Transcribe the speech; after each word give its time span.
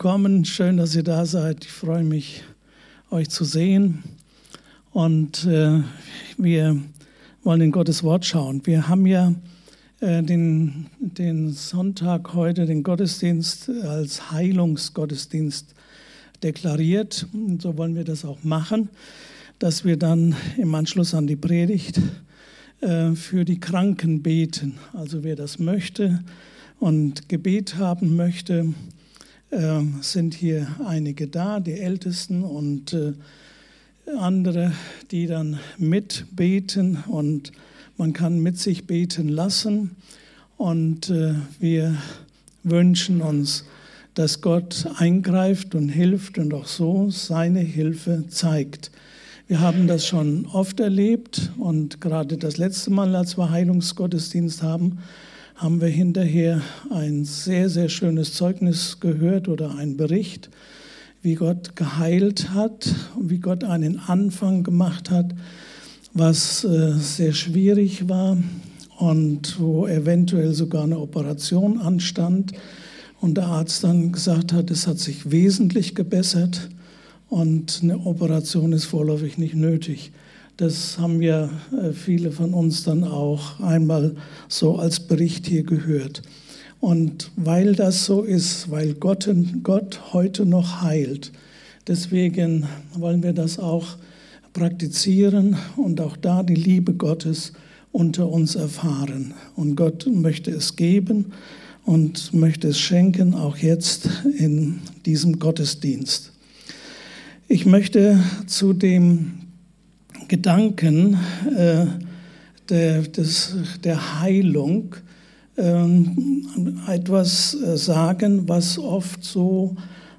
Willkommen, 0.00 0.44
schön, 0.44 0.76
dass 0.76 0.94
ihr 0.94 1.02
da 1.02 1.26
seid. 1.26 1.64
Ich 1.64 1.72
freue 1.72 2.04
mich, 2.04 2.44
euch 3.10 3.30
zu 3.30 3.42
sehen. 3.42 4.04
Und 4.92 5.44
äh, 5.44 5.82
wir 6.36 6.80
wollen 7.42 7.60
in 7.62 7.72
Gottes 7.72 8.04
Wort 8.04 8.24
schauen. 8.24 8.64
Wir 8.64 8.86
haben 8.86 9.06
ja 9.06 9.34
äh, 9.98 10.22
den, 10.22 10.86
den 11.00 11.50
Sonntag 11.50 12.32
heute, 12.32 12.64
den 12.64 12.84
Gottesdienst 12.84 13.70
als 13.70 14.30
Heilungsgottesdienst 14.30 15.74
deklariert. 16.44 17.26
Und 17.32 17.60
so 17.60 17.76
wollen 17.76 17.96
wir 17.96 18.04
das 18.04 18.24
auch 18.24 18.44
machen, 18.44 18.90
dass 19.58 19.84
wir 19.84 19.96
dann 19.96 20.36
im 20.58 20.72
Anschluss 20.76 21.12
an 21.12 21.26
die 21.26 21.34
Predigt 21.34 22.00
äh, 22.82 23.16
für 23.16 23.44
die 23.44 23.58
Kranken 23.58 24.22
beten. 24.22 24.78
Also 24.92 25.24
wer 25.24 25.34
das 25.34 25.58
möchte 25.58 26.22
und 26.78 27.28
Gebet 27.28 27.78
haben 27.78 28.14
möchte, 28.14 28.72
äh, 29.50 29.80
sind 30.00 30.34
hier 30.34 30.66
einige 30.84 31.26
da, 31.26 31.60
die 31.60 31.80
Ältesten 31.80 32.42
und 32.42 32.92
äh, 32.92 33.12
andere, 34.18 34.72
die 35.10 35.26
dann 35.26 35.58
mitbeten 35.76 37.04
und 37.06 37.52
man 37.96 38.12
kann 38.12 38.40
mit 38.40 38.58
sich 38.58 38.86
beten 38.86 39.28
lassen. 39.28 39.96
Und 40.56 41.10
äh, 41.10 41.34
wir 41.60 41.96
wünschen 42.62 43.20
uns, 43.22 43.64
dass 44.14 44.40
Gott 44.40 44.86
eingreift 44.96 45.74
und 45.74 45.88
hilft 45.88 46.38
und 46.38 46.52
auch 46.52 46.66
so 46.66 47.10
seine 47.10 47.60
Hilfe 47.60 48.24
zeigt. 48.28 48.90
Wir 49.46 49.60
haben 49.60 49.86
das 49.86 50.06
schon 50.06 50.46
oft 50.46 50.80
erlebt 50.80 51.52
und 51.56 52.00
gerade 52.00 52.36
das 52.36 52.58
letzte 52.58 52.90
Mal, 52.90 53.14
als 53.16 53.38
wir 53.38 53.50
Heilungsgottesdienst 53.50 54.62
haben, 54.62 54.98
haben 55.58 55.80
wir 55.80 55.88
hinterher 55.88 56.62
ein 56.88 57.24
sehr, 57.24 57.68
sehr 57.68 57.88
schönes 57.88 58.32
Zeugnis 58.34 59.00
gehört 59.00 59.48
oder 59.48 59.74
einen 59.74 59.96
Bericht, 59.96 60.50
wie 61.20 61.34
Gott 61.34 61.74
geheilt 61.74 62.50
hat 62.50 62.94
und 63.16 63.28
wie 63.28 63.40
Gott 63.40 63.64
einen 63.64 63.98
Anfang 63.98 64.62
gemacht 64.62 65.10
hat, 65.10 65.34
was 66.14 66.62
äh, 66.62 66.92
sehr 66.92 67.32
schwierig 67.32 68.08
war 68.08 68.38
und 68.98 69.58
wo 69.58 69.88
eventuell 69.88 70.54
sogar 70.54 70.84
eine 70.84 71.00
Operation 71.00 71.80
anstand. 71.80 72.52
Und 73.20 73.36
der 73.36 73.46
Arzt 73.46 73.82
dann 73.82 74.12
gesagt 74.12 74.52
hat, 74.52 74.70
es 74.70 74.86
hat 74.86 75.00
sich 75.00 75.32
wesentlich 75.32 75.96
gebessert 75.96 76.68
und 77.28 77.80
eine 77.82 77.98
Operation 78.06 78.72
ist 78.72 78.84
vorläufig 78.84 79.38
nicht 79.38 79.56
nötig. 79.56 80.12
Das 80.58 80.98
haben 80.98 81.22
ja 81.22 81.50
äh, 81.70 81.92
viele 81.92 82.32
von 82.32 82.52
uns 82.52 82.82
dann 82.82 83.04
auch 83.04 83.60
einmal 83.60 84.16
so 84.48 84.74
als 84.74 84.98
Bericht 84.98 85.46
hier 85.46 85.62
gehört. 85.62 86.22
Und 86.80 87.30
weil 87.36 87.76
das 87.76 88.04
so 88.04 88.22
ist, 88.22 88.68
weil 88.68 88.94
Gott, 88.94 89.30
Gott 89.62 90.12
heute 90.12 90.44
noch 90.44 90.82
heilt, 90.82 91.30
deswegen 91.86 92.66
wollen 92.92 93.22
wir 93.22 93.34
das 93.34 93.60
auch 93.60 93.98
praktizieren 94.52 95.56
und 95.76 96.00
auch 96.00 96.16
da 96.16 96.42
die 96.42 96.56
Liebe 96.56 96.92
Gottes 96.92 97.52
unter 97.92 98.28
uns 98.28 98.56
erfahren. 98.56 99.34
Und 99.54 99.76
Gott 99.76 100.08
möchte 100.12 100.50
es 100.50 100.74
geben 100.74 101.26
und 101.84 102.34
möchte 102.34 102.66
es 102.66 102.80
schenken, 102.80 103.32
auch 103.34 103.58
jetzt 103.58 104.08
in 104.36 104.80
diesem 105.06 105.38
Gottesdienst. 105.38 106.32
Ich 107.46 107.64
möchte 107.64 108.18
zu 108.48 108.72
dem 108.72 109.47
Gedanken 110.28 111.18
äh, 111.56 111.86
der, 112.68 113.02
des, 113.02 113.56
der 113.82 114.20
Heilung 114.20 114.94
äh, 115.56 116.92
etwas 116.92 117.54
äh, 117.54 117.76
sagen, 117.76 118.48
was 118.48 118.78
oft 118.78 119.24
so 119.24 119.76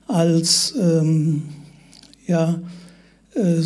als, 0.07 0.73
ähm, 0.79 1.43
ja, 2.27 2.59
äh, 3.35 3.61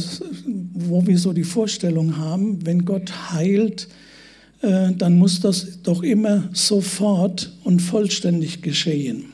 wo 0.73 1.05
wir 1.07 1.17
so 1.17 1.33
die 1.33 1.43
Vorstellung 1.43 2.17
haben, 2.17 2.65
wenn 2.65 2.85
Gott 2.85 3.31
heilt, 3.31 3.87
äh, 4.61 4.91
dann 4.93 5.17
muss 5.17 5.39
das 5.39 5.81
doch 5.83 6.03
immer 6.03 6.49
sofort 6.53 7.53
und 7.63 7.81
vollständig 7.81 8.61
geschehen. 8.61 9.32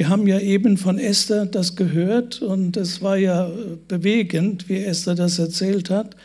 Wir 0.00 0.08
haben 0.08 0.26
ja 0.26 0.40
eben 0.40 0.78
von 0.78 0.98
Esther 0.98 1.44
das 1.44 1.76
gehört 1.76 2.40
und 2.40 2.78
es 2.78 3.02
war 3.02 3.18
ja 3.18 3.50
bewegend, 3.86 4.66
wie 4.70 4.82
Esther 4.82 5.14
das 5.14 5.38
erzählt 5.38 5.90
hat, 5.90 6.16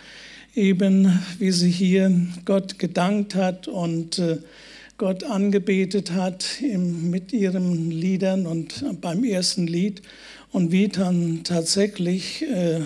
eben 0.56 1.20
wie 1.40 1.52
sie 1.52 1.72
hier 1.72 2.10
Gott 2.46 2.80
gedankt 2.80 3.36
hat 3.36 3.68
und 3.68 4.18
äh, 4.18 4.38
Gott 4.98 5.26
angebetet 5.26 6.14
hat 6.14 6.46
mit 6.62 7.34
ihren 7.34 7.92
Liedern 7.92 8.46
und 8.46 9.02
beim 9.02 9.26
ersten 9.26 9.68
Lied 9.68 10.02
und 10.54 10.72
wie 10.72 10.88
dann 10.88 11.42
tatsächlich 11.44 12.44
äh, 12.44 12.80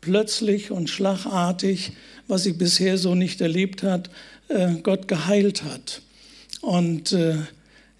plötzlich 0.00 0.70
und 0.70 0.88
schlagartig, 0.88 1.90
was 2.28 2.44
sie 2.44 2.52
bisher 2.52 2.98
so 2.98 3.16
nicht 3.16 3.40
erlebt 3.40 3.82
hat, 3.82 4.10
äh, 4.46 4.74
Gott 4.80 5.08
geheilt 5.08 5.64
hat. 5.64 6.02
Und 6.60 7.16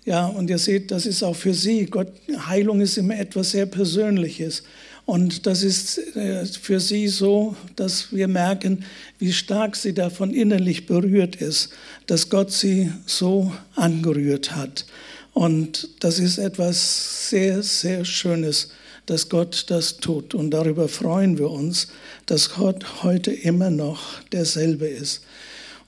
ja, 0.08 0.24
und 0.24 0.48
ihr 0.48 0.56
seht, 0.56 0.90
das 0.90 1.04
ist 1.04 1.22
auch 1.22 1.36
für 1.36 1.52
sie. 1.52 1.84
Gott, 1.84 2.10
Heilung 2.46 2.80
ist 2.80 2.96
immer 2.96 3.18
etwas 3.18 3.50
sehr 3.50 3.66
Persönliches. 3.66 4.62
Und 5.04 5.46
das 5.46 5.62
ist 5.62 5.98
äh, 6.16 6.46
für 6.46 6.80
sie 6.80 7.08
so, 7.08 7.54
dass 7.76 8.10
wir 8.10 8.26
merken, 8.26 8.86
wie 9.18 9.34
stark 9.34 9.76
sie 9.76 9.92
davon 9.92 10.32
innerlich 10.32 10.86
berührt 10.86 11.36
ist, 11.36 11.74
dass 12.06 12.30
Gott 12.30 12.50
sie 12.52 12.90
so 13.04 13.52
angerührt 13.74 14.56
hat. 14.56 14.86
Und 15.34 15.90
das 16.00 16.18
ist 16.18 16.38
etwas 16.38 17.28
sehr, 17.28 17.62
sehr 17.62 18.06
Schönes, 18.06 18.70
dass 19.04 19.28
Gott 19.28 19.66
das 19.68 19.98
tut. 19.98 20.34
Und 20.34 20.52
darüber 20.52 20.88
freuen 20.88 21.36
wir 21.36 21.50
uns, 21.50 21.88
dass 22.24 22.54
Gott 22.54 23.02
heute 23.02 23.30
immer 23.30 23.68
noch 23.68 24.22
derselbe 24.32 24.86
ist. 24.86 25.20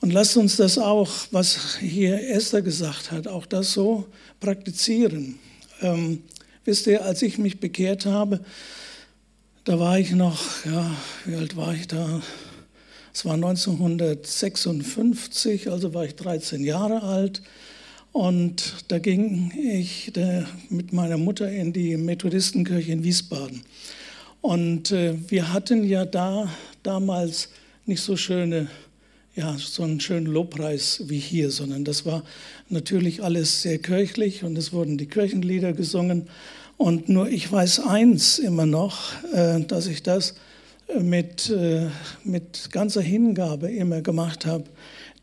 Und 0.01 0.13
lasst 0.13 0.37
uns 0.39 0.57
das 0.57 0.79
auch, 0.79 1.11
was 1.31 1.77
hier 1.77 2.31
Esther 2.31 2.63
gesagt 2.63 3.11
hat, 3.11 3.29
auch 3.29 3.45
das 3.45 3.75
so 3.75 4.07
praktizieren. 4.41 5.39
Ähm, 5.83 6.23
wisst 6.65 6.87
ihr, 6.87 7.05
als 7.05 7.21
ich 7.21 7.37
mich 7.37 7.61
bekehrt 7.61 8.07
habe, 8.07 8.41
da 9.65 9.79
war 9.79 9.99
ich 9.99 10.13
noch, 10.13 10.65
ja, 10.65 10.91
wie 11.27 11.35
alt 11.35 11.55
war 11.55 11.75
ich 11.75 11.87
da? 11.87 12.23
Es 13.13 13.27
war 13.27 13.35
1956, 13.35 15.71
also 15.71 15.93
war 15.93 16.07
ich 16.07 16.15
13 16.15 16.65
Jahre 16.65 17.03
alt. 17.03 17.43
Und 18.13 18.77
da 18.89 18.99
ging 18.99 19.53
ich 19.55 20.11
mit 20.71 20.95
meiner 20.95 21.19
Mutter 21.19 21.51
in 21.51 21.75
die 21.75 21.99
Methodistenkirche 21.99 22.93
in 22.93 23.05
Wiesbaden. 23.05 23.61
Und 24.41 24.93
äh, 24.93 25.15
wir 25.29 25.53
hatten 25.53 25.85
ja 25.85 26.07
da 26.07 26.49
damals 26.83 27.51
nicht 27.85 28.01
so 28.01 28.17
schöne 28.17 28.71
ja, 29.37 29.57
so 29.59 29.83
einen 29.83 30.01
schönen 30.01 30.27
Lobpreis 30.27 31.03
wie 31.07 31.19
hier, 31.19 31.51
sondern 31.51 31.85
das 31.85 32.05
war 32.05 32.25
natürlich 32.69 33.23
alles 33.23 33.63
sehr 33.63 33.79
kirchlich 33.79 34.43
und 34.45 34.59
es 34.59 34.73
wurden 34.73 34.99
die 34.99 35.07
Kirchenlieder 35.07 35.73
gesungen. 35.73 36.29
Und 36.77 37.09
nur 37.09 37.29
ich 37.29 37.51
weiß 37.51 37.81
eins 37.81 38.39
immer 38.39 38.67
noch, 38.67 39.13
äh, 39.33 39.61
dass 39.61 39.87
ich 39.87 40.03
das 40.03 40.35
äh, 40.89 41.01
mit, 41.01 41.51
äh, 41.51 41.89
mit 42.25 42.71
ganzer 42.73 43.03
Hingabe 43.03 43.71
immer 43.71 44.01
gemacht 44.01 44.47
habe, 44.47 44.65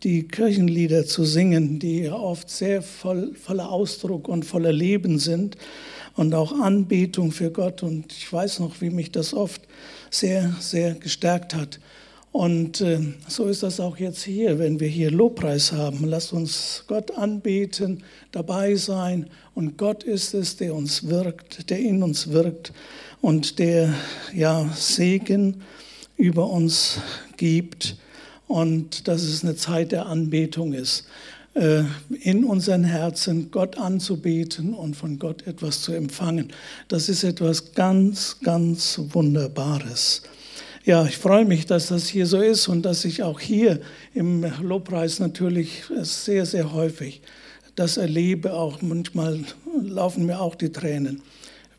die 0.04 0.28
Kirchenlieder 0.28 1.06
zu 1.06 1.26
singen, 1.26 1.80
die 1.80 2.10
oft 2.10 2.50
sehr 2.50 2.82
voll, 2.82 3.34
voller 3.34 3.72
Ausdruck 3.72 4.28
und 4.28 4.46
voller 4.46 4.72
Leben 4.72 5.18
sind 5.20 5.58
und 6.16 6.34
auch 6.34 6.60
Anbetung 6.60 7.32
für 7.32 7.52
Gott. 7.52 7.84
Und 7.84 8.14
ich 8.14 8.32
weiß 8.32 8.60
noch, 8.60 8.80
wie 8.80 8.92
mich 8.92 9.12
das 9.12 9.34
oft 9.34 9.62
sehr, 10.12 10.56
sehr 10.60 10.94
gestärkt 10.94 11.56
hat. 11.56 11.80
Und 12.32 12.82
äh, 12.82 13.00
so 13.28 13.46
ist 13.46 13.64
das 13.64 13.80
auch 13.80 13.98
jetzt 13.98 14.24
hier, 14.24 14.60
wenn 14.60 14.80
wir 14.80 14.88
hier 14.88 15.10
Lobpreis 15.10 15.72
haben. 15.72 16.06
Lasst 16.06 16.34
uns 16.34 16.84
Gott 16.88 17.12
anbeten, 17.12 18.04
dabei 18.32 18.76
sein. 18.76 19.28
Und 19.56 19.78
Gott 19.78 20.04
ist 20.04 20.34
es, 20.34 20.58
der 20.58 20.76
uns 20.76 21.08
wirkt, 21.08 21.70
der 21.70 21.80
in 21.80 22.04
uns 22.04 22.32
wirkt 22.32 22.74
und 23.22 23.60
der 23.60 23.94
ja 24.34 24.70
Segen 24.76 25.62
über 26.18 26.50
uns 26.50 27.00
gibt. 27.38 27.96
Und 28.48 29.08
dass 29.08 29.24
es 29.24 29.44
eine 29.44 29.56
Zeit 29.56 29.92
der 29.92 30.06
Anbetung 30.06 30.74
ist, 30.74 31.06
äh, 31.56 31.84
in 32.22 32.44
unseren 32.44 32.84
Herzen 32.84 33.50
Gott 33.52 33.78
anzubeten 33.78 34.74
und 34.74 34.96
von 34.96 35.18
Gott 35.18 35.48
etwas 35.48 35.82
zu 35.82 35.92
empfangen. 35.92 36.54
Das 36.88 37.10
ist 37.10 37.24
etwas 37.24 37.74
ganz, 37.74 38.38
ganz 38.42 39.02
Wunderbares. 39.10 40.22
Ja, 40.88 41.06
ich 41.06 41.18
freue 41.18 41.44
mich, 41.44 41.66
dass 41.66 41.88
das 41.88 42.08
hier 42.08 42.26
so 42.26 42.40
ist 42.40 42.70
und 42.70 42.84
dass 42.84 43.04
ich 43.04 43.22
auch 43.22 43.42
hier 43.42 43.82
im 44.14 44.46
Lobpreis 44.62 45.20
natürlich 45.20 45.84
sehr, 46.00 46.46
sehr 46.46 46.72
häufig 46.72 47.22
das 47.76 47.98
erlebe. 47.98 48.54
Auch 48.54 48.82
manchmal 48.82 49.42
laufen 49.84 50.26
mir 50.26 50.40
auch 50.40 50.56
die 50.56 50.72
Tränen, 50.72 51.22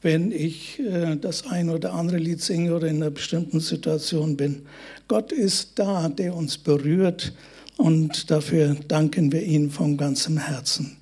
wenn 0.03 0.31
ich 0.31 0.79
äh, 0.81 1.17
das 1.17 1.47
ein 1.47 1.71
oder 1.71 1.95
andere 1.95 2.19
Lied 2.19 2.43
singe 2.43 2.75
oder 2.75 2.87
in 2.87 2.97
einer 2.97 3.11
bestimmten 3.11 3.61
Situation 3.61 4.37
bin. 4.37 4.67
Gott 5.09 5.33
ist 5.33 5.79
da, 5.79 6.11
der 6.11 6.35
uns 6.35 6.59
berührt 6.59 7.33
und 7.79 8.31
dafür 8.31 8.77
danken 8.89 9.33
wir 9.33 9.43
ihm 9.43 9.71
von 9.71 9.97
ganzem 9.97 10.37
Herzen. 10.37 10.99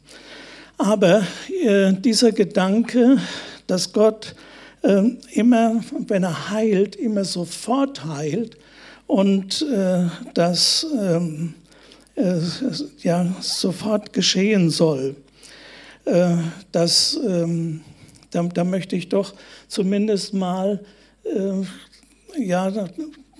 Aber 0.79 1.27
äh, 1.65 1.93
dieser 1.93 2.31
Gedanke 2.31 3.19
dass 3.67 3.93
Gott 3.93 4.35
immer, 5.33 5.81
wenn 6.07 6.23
er 6.23 6.51
heilt, 6.51 6.97
immer 6.97 7.25
sofort 7.25 8.05
heilt 8.05 8.57
und 9.07 9.63
äh, 9.63 10.07
das 10.35 10.87
ähm, 10.97 11.55
äh, 12.17 12.41
ja, 13.03 13.35
sofort 13.41 14.13
geschehen 14.13 14.71
soll. 14.71 15.17
Äh, 16.05 16.37
das, 16.73 17.19
ähm, 17.27 17.83
da, 18.31 18.43
da, 18.45 18.65
möchte 18.65 18.97
ich 18.97 19.09
doch 19.09 19.35
zumindest 19.69 20.35
mal, 20.35 20.85
äh, 21.25 22.43
ja, 22.43 22.89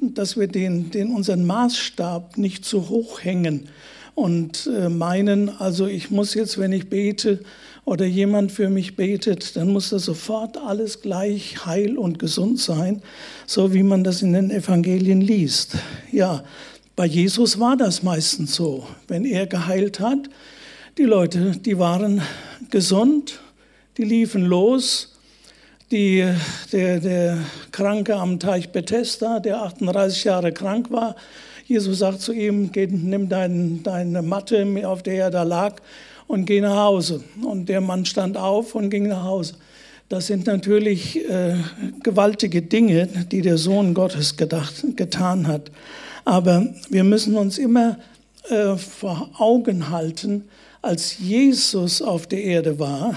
dass 0.01 0.37
wir 0.37 0.47
den, 0.47 0.91
den 0.91 1.15
unseren 1.15 1.47
Maßstab 1.47 2.39
nicht 2.39 2.65
zu 2.65 2.89
hoch 2.89 3.23
hängen 3.23 3.69
und 4.17 4.67
äh, 4.67 4.89
meinen, 4.89 5.51
also 5.61 5.87
ich 5.87 6.11
muss 6.11 6.33
jetzt, 6.33 6.59
wenn 6.59 6.73
ich 6.73 6.89
bete 6.89 7.41
oder 7.85 8.07
jemand 8.07 8.51
für 8.51 8.71
mich 8.71 8.97
betet, 8.97 9.55
dann 9.57 9.69
muss 9.69 9.91
das 9.91 10.07
sofort 10.07 10.57
alles 10.57 11.03
gleich 11.03 11.67
heil 11.67 11.99
und 11.99 12.19
gesund 12.19 12.59
sein, 12.59 13.03
so 13.47 13.75
wie 13.75 13.83
man 13.83 14.05
das 14.05 14.23
in 14.23 14.33
den 14.33 14.51
Evangelien 14.51 15.21
liest. 15.21 15.77
Ja, 16.11 16.43
bei 16.97 17.05
Jesus 17.05 17.61
war 17.61 17.77
das 17.77 18.03
meistens 18.03 18.55
so. 18.55 18.87
Wenn 19.07 19.27
er 19.27 19.47
geheilt 19.47 20.01
hat, 20.01 20.31
die 20.97 21.05
Leute, 21.05 21.51
die 21.51 21.79
waren 21.79 22.23
gesund, 22.71 23.39
die 23.99 24.05
liefen 24.05 24.47
los. 24.47 25.13
Die, 25.91 26.27
der, 26.73 27.01
der 27.01 27.39
Kranke 27.71 28.17
am 28.17 28.41
Teich 28.41 28.71
Bethesda, 28.71 29.41
der 29.41 29.63
38 29.63 30.25
Jahre 30.25 30.53
krank 30.53 30.91
war, 30.91 31.15
Jesus 31.67 31.99
sagt 31.99 32.21
zu 32.21 32.33
ihm, 32.33 32.71
geh, 32.71 32.87
nimm 32.87 33.29
dein, 33.29 33.83
deine 33.83 34.23
Matte, 34.23 34.65
auf 34.85 35.03
der 35.03 35.15
er 35.15 35.31
da 35.31 35.43
lag, 35.43 35.77
und 36.29 36.45
geh 36.45 36.61
nach 36.61 36.77
Hause. 36.77 37.25
Und 37.43 37.69
der 37.69 37.81
Mann 37.81 38.05
stand 38.05 38.37
auf 38.37 38.75
und 38.75 38.91
ging 38.91 39.09
nach 39.09 39.25
Hause. 39.25 39.55
Das 40.09 40.29
sind 40.29 40.47
natürlich 40.47 41.29
äh, 41.29 41.57
gewaltige 42.05 42.63
Dinge, 42.63 43.09
die 43.33 43.43
der 43.43 43.59
Sohn 43.59 43.95
Gottes 43.95 44.37
gedacht, 44.37 44.85
getan 44.95 45.49
hat. 45.49 45.73
Aber 46.25 46.67
wir 46.89 47.03
müssen 47.03 47.37
uns 47.37 47.59
immer 47.59 47.99
äh, 48.49 48.77
vor 48.77 49.31
Augen 49.39 49.91
halten, 49.91 50.45
als 50.83 51.19
Jesus 51.19 52.01
auf 52.01 52.29
der 52.29 52.45
Erde 52.45 52.79
war, 52.79 53.17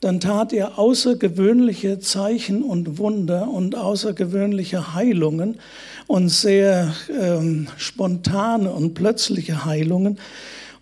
dann 0.00 0.18
tat 0.18 0.52
er 0.52 0.78
außergewöhnliche 0.78 2.00
Zeichen 2.00 2.62
und 2.62 2.98
Wunder 2.98 3.48
und 3.48 3.76
außergewöhnliche 3.76 4.94
Heilungen 4.94 5.58
und 6.06 6.30
sehr 6.30 6.94
ähm, 7.20 7.68
spontane 7.76 8.70
und 8.70 8.94
plötzliche 8.94 9.64
Heilungen. 9.66 10.18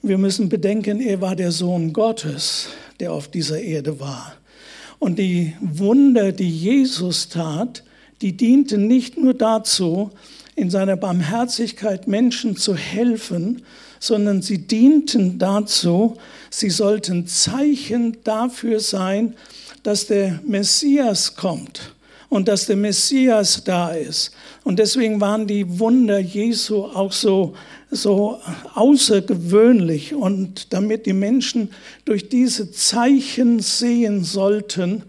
Wir 0.02 0.18
müssen 0.18 0.48
bedenken, 0.48 1.00
er 1.00 1.20
war 1.20 1.34
der 1.34 1.50
Sohn 1.50 1.92
Gottes, 1.92 2.68
der 3.00 3.12
auf 3.12 3.26
dieser 3.28 3.60
Erde 3.60 3.98
war. 3.98 4.34
Und 5.00 5.18
die 5.18 5.54
Wunder, 5.60 6.30
die 6.30 6.50
Jesus 6.50 7.28
tat, 7.28 7.82
die 8.20 8.36
dienten 8.36 8.86
nicht 8.86 9.16
nur 9.16 9.34
dazu, 9.34 10.10
in 10.54 10.70
seiner 10.70 10.96
Barmherzigkeit 10.96 12.08
Menschen 12.08 12.56
zu 12.56 12.74
helfen, 12.74 13.62
sondern 14.00 14.42
sie 14.42 14.58
dienten 14.58 15.38
dazu, 15.38 16.16
sie 16.50 16.70
sollten 16.70 17.26
Zeichen 17.26 18.18
dafür 18.24 18.80
sein, 18.80 19.34
dass 19.82 20.06
der 20.06 20.40
Messias 20.44 21.36
kommt 21.36 21.94
und 22.28 22.48
dass 22.48 22.66
der 22.66 22.76
Messias 22.76 23.62
da 23.64 23.90
ist. 23.90 24.32
Und 24.64 24.78
deswegen 24.78 25.20
waren 25.20 25.46
die 25.46 25.78
Wunder 25.78 26.18
Jesu 26.18 26.84
auch 26.84 27.12
so, 27.12 27.54
so 27.90 28.38
außergewöhnlich 28.74 30.14
und 30.14 30.72
damit 30.72 31.06
die 31.06 31.14
Menschen 31.14 31.70
durch 32.04 32.28
diese 32.28 32.70
Zeichen 32.70 33.60
sehen 33.60 34.24
sollten, 34.24 35.04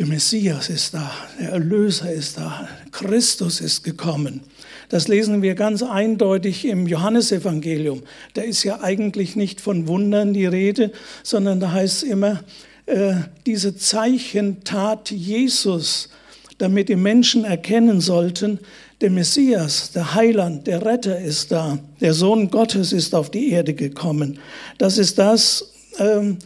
der 0.00 0.06
Messias 0.06 0.70
ist 0.70 0.94
da, 0.94 1.12
der 1.38 1.50
Erlöser 1.50 2.10
ist 2.10 2.38
da, 2.38 2.66
Christus 2.90 3.60
ist 3.60 3.84
gekommen. 3.84 4.40
Das 4.88 5.08
lesen 5.08 5.42
wir 5.42 5.54
ganz 5.54 5.82
eindeutig 5.82 6.64
im 6.64 6.86
Johannesevangelium. 6.86 8.02
Da 8.32 8.40
ist 8.40 8.64
ja 8.64 8.80
eigentlich 8.80 9.36
nicht 9.36 9.60
von 9.60 9.88
Wundern 9.88 10.32
die 10.32 10.46
Rede, 10.46 10.90
sondern 11.22 11.60
da 11.60 11.72
heißt 11.72 12.02
es 12.02 12.08
immer, 12.08 12.42
äh, 12.86 13.12
diese 13.44 13.76
Zeichen 13.76 14.64
tat 14.64 15.10
Jesus, 15.10 16.08
damit 16.56 16.88
die 16.88 16.96
Menschen 16.96 17.44
erkennen 17.44 18.00
sollten, 18.00 18.58
der 19.02 19.10
Messias, 19.10 19.92
der 19.92 20.14
Heiland, 20.14 20.66
der 20.66 20.82
Retter 20.82 21.20
ist 21.20 21.52
da, 21.52 21.78
der 22.00 22.14
Sohn 22.14 22.50
Gottes 22.50 22.94
ist 22.94 23.14
auf 23.14 23.30
die 23.30 23.50
Erde 23.50 23.74
gekommen. 23.74 24.38
Das 24.78 24.96
ist 24.96 25.18
das, 25.18 25.72
ähm, 25.98 26.38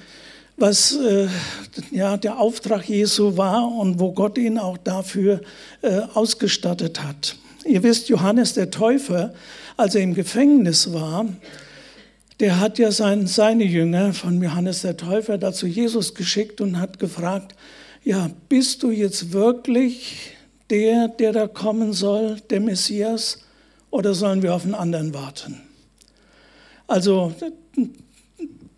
was 0.57 0.97
äh, 0.97 1.29
ja, 1.91 2.17
der 2.17 2.39
Auftrag 2.39 2.89
Jesu 2.89 3.37
war 3.37 3.71
und 3.71 3.99
wo 3.99 4.13
Gott 4.13 4.39
ihn 4.39 4.59
auch 4.59 4.79
dafür 4.79 5.41
äh, 5.83 6.01
ausgestattet 6.15 7.03
hat. 7.03 7.37
Ihr 7.65 7.83
wisst, 7.83 8.09
Johannes 8.09 8.55
der 8.55 8.71
Täufer, 8.71 9.35
als 9.77 9.95
er 9.95 10.03
im 10.03 10.15
Gefängnis 10.15 10.93
war, 10.93 11.27
der 12.41 12.61
hat 12.61 12.79
ja 12.79 12.91
sein, 12.93 13.27
seine 13.27 13.65
Jünger 13.65 14.13
von 14.13 14.43
Johannes 14.43 14.83
der 14.83 14.97
Täufer 14.97 15.39
dazu 15.39 15.67
Jesus 15.67 16.15
geschickt 16.15 16.61
und 16.61 16.79
hat 16.79 16.99
gefragt, 16.99 17.55
ja, 18.03 18.31
bist 18.49 18.83
du 18.83 18.91
jetzt 18.91 19.33
wirklich 19.33 20.33
der, 20.71 21.09
der 21.09 21.33
da 21.33 21.47
kommen 21.47 21.93
soll, 21.93 22.41
der 22.51 22.61
Messias, 22.61 23.39
oder 23.91 24.13
sollen 24.15 24.43
wir 24.43 24.55
auf 24.55 24.65
einen 24.65 24.75
anderen 24.75 25.15
warten? 25.15 25.61
Also 26.87 27.33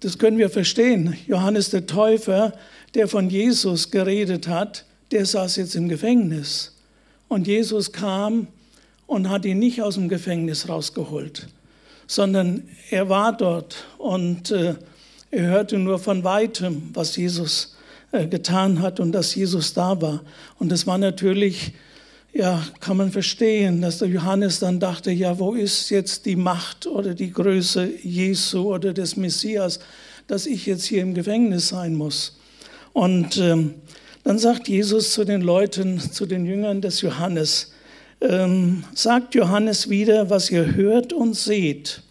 das 0.07 0.19
können 0.19 0.39
wir 0.39 0.51
verstehen. 0.51 1.17
Johannes 1.27 1.71
der 1.71 1.85
Täufer, 1.85 2.53
der 2.95 3.09
von 3.09 3.29
Jesus 3.29 3.91
geredet 3.91 4.47
hat, 4.47 4.85
der 5.11 5.27
saß 5.27 5.57
jetzt 5.57 5.75
im 5.75 5.89
Gefängnis. 5.89 6.77
Und 7.27 7.49
Jesus 7.49 7.91
kam 7.91 8.47
und 9.09 9.29
hat 9.29 9.45
ihn 9.45 9.59
nicht 9.59 9.83
aus 9.83 9.95
dem 9.95 10.09
Gefängnis 10.09 10.69
rausgeholt, 10.69 11.49
sondern 12.07 12.69
er 12.91 13.09
war 13.09 13.37
dort 13.37 13.85
und 13.99 14.53
äh, 14.53 14.77
er 15.33 15.47
hörte 15.47 15.77
nur 15.77 15.99
von 15.99 16.23
weitem, 16.23 16.91
was 16.95 17.17
Jesus 17.17 17.75
äh, 18.13 18.29
getan 18.29 18.83
hat 18.83 19.01
und 19.01 19.11
dass 19.11 19.35
Jesus 19.35 19.75
da 19.75 20.01
war. 20.01 20.21
Und 20.61 20.71
das 20.71 20.87
war 20.87 20.99
natürlich 20.99 21.73
ja, 22.37 22.63
kann 22.81 22.99
man 22.99 23.11
verstehen, 23.11 23.81
dass 23.81 23.99
der 23.99 24.09
Johannes 24.09 24.59
dann 24.59 24.79
dachte, 24.79 25.11
ja, 25.11 25.39
wo 25.39 25.55
ist 25.55 25.89
jetzt 25.89 26.27
die 26.27 26.37
Macht 26.37 26.87
oder 26.87 27.15
die 27.15 27.33
Größe 27.33 27.89
Jesu 28.03 28.75
oder 28.75 28.93
des 28.93 29.17
Messias, 29.17 29.81
dass 30.27 30.45
ich 30.45 30.67
jetzt 30.67 30.85
hier 30.85 31.01
im 31.01 31.15
Gefängnis 31.15 31.69
sein 31.69 31.95
muss. 31.95 32.37
Und 32.93 33.39
ähm, 33.39 33.75
dann 34.23 34.39
sagt 34.39 34.69
Jesus 34.69 35.13
zu 35.13 35.25
den 35.25 35.41
Leuten, 35.41 35.99
zu 35.99 36.27
den 36.27 36.45
Jüngern 36.45 36.83
des 36.83 37.01
Johannes, 37.01 37.73
ähm, 38.21 38.85
sagt 38.95 39.35
Johannes 39.35 39.89
wieder, 39.89 40.29
was 40.29 40.51
ihr 40.51 40.75
hört 40.75 41.15
und 41.15 41.35
seht. 41.35 42.03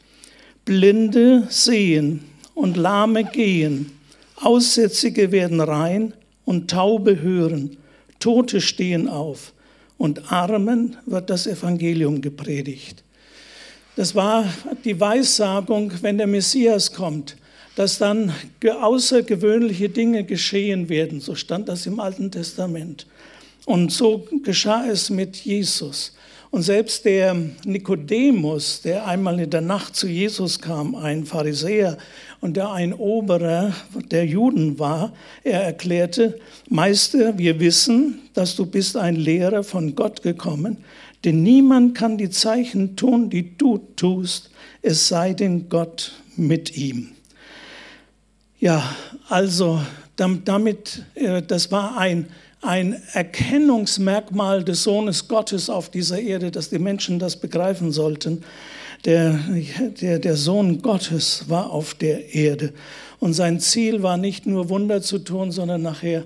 Blinde 0.63 1.43
sehen 1.49 2.21
und 2.55 2.77
Lahme 2.77 3.25
gehen, 3.25 3.91
Aussätzige 4.37 5.31
werden 5.31 5.61
rein 5.61 6.13
und 6.45 6.71
Taube 6.71 7.21
hören, 7.21 7.77
Tote 8.19 8.59
stehen 8.59 9.07
auf 9.07 9.53
und 9.97 10.31
Armen 10.31 10.97
wird 11.05 11.29
das 11.29 11.47
Evangelium 11.47 12.21
gepredigt. 12.21 13.03
Das 13.95 14.13
war 14.13 14.45
die 14.83 14.99
Weissagung, 14.99 15.91
wenn 16.01 16.17
der 16.17 16.27
Messias 16.27 16.91
kommt, 16.91 17.37
dass 17.75 17.97
dann 17.97 18.33
außergewöhnliche 18.61 19.89
Dinge 19.89 20.23
geschehen 20.23 20.89
werden. 20.89 21.21
So 21.21 21.35
stand 21.35 21.69
das 21.69 21.85
im 21.85 21.99
Alten 21.99 22.31
Testament. 22.31 23.07
Und 23.65 23.91
so 23.91 24.27
geschah 24.43 24.85
es 24.85 25.09
mit 25.09 25.37
Jesus. 25.37 26.13
Und 26.51 26.61
selbst 26.61 27.03
der 27.03 27.35
Nikodemus, 27.65 28.81
der 28.81 29.05
einmal 29.07 29.39
in 29.39 29.49
der 29.49 29.61
Nacht 29.61 29.95
zu 29.95 30.07
Jesus 30.07 30.59
kam, 30.59 30.95
ein 30.95 31.25
Pharisäer 31.25 31.97
und 32.45 32.57
der 32.57 32.71
ein 32.71 32.93
Oberer 32.93 33.73
der 34.11 34.23
Juden 34.23 34.77
war, 34.77 35.13
er 35.43 35.63
erklärte, 35.63 36.39
Meister, 36.69 37.39
wir 37.39 37.59
wissen, 37.59 38.19
dass 38.35 38.55
du 38.55 38.67
bist 38.67 38.97
ein 38.97 39.15
Lehrer 39.15 39.63
von 39.63 39.95
Gott 39.95 40.21
gekommen, 40.21 40.77
denn 41.23 41.41
niemand 41.41 41.95
kann 41.97 42.19
die 42.19 42.29
Zeichen 42.29 42.95
tun, 42.95 43.31
die 43.31 43.57
du 43.57 43.79
tust, 43.95 44.51
es 44.83 45.07
sei 45.07 45.33
denn 45.33 45.69
Gott 45.69 46.11
mit 46.35 46.77
ihm. 46.77 47.13
Ja, 48.59 48.95
also 49.27 49.81
damit, 50.15 51.03
äh, 51.15 51.41
das 51.41 51.71
war 51.71 51.97
ein 51.97 52.27
ein 52.61 52.99
Erkennungsmerkmal 53.13 54.63
des 54.63 54.81
Sohnes 54.81 55.27
Gottes 55.27 55.69
auf 55.69 55.89
dieser 55.89 56.19
Erde, 56.19 56.49
dass 56.49 56.71
die 56.71 56.79
Menschen 56.79 57.19
das 57.19 57.35
begreifen 57.39 57.91
sollten. 57.91 58.43
Der, 59.05 59.39
der, 60.01 60.19
der 60.19 60.35
Sohn 60.35 60.81
Gottes 60.81 61.45
war 61.47 61.71
auf 61.71 61.93
der 61.93 62.33
Erde. 62.33 62.73
Und 63.19 63.33
sein 63.33 63.59
Ziel 63.59 64.03
war 64.03 64.17
nicht 64.17 64.45
nur 64.45 64.69
Wunder 64.69 65.01
zu 65.01 65.19
tun, 65.19 65.51
sondern 65.51 65.83
nachher 65.83 66.25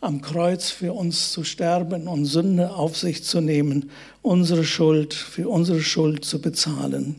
am 0.00 0.20
Kreuz 0.20 0.70
für 0.70 0.92
uns 0.92 1.32
zu 1.32 1.44
sterben 1.44 2.06
und 2.08 2.26
Sünde 2.26 2.74
auf 2.74 2.96
sich 2.96 3.24
zu 3.24 3.40
nehmen, 3.40 3.90
unsere 4.22 4.64
Schuld, 4.64 5.14
für 5.14 5.48
unsere 5.48 5.80
Schuld 5.80 6.24
zu 6.24 6.40
bezahlen. 6.40 7.16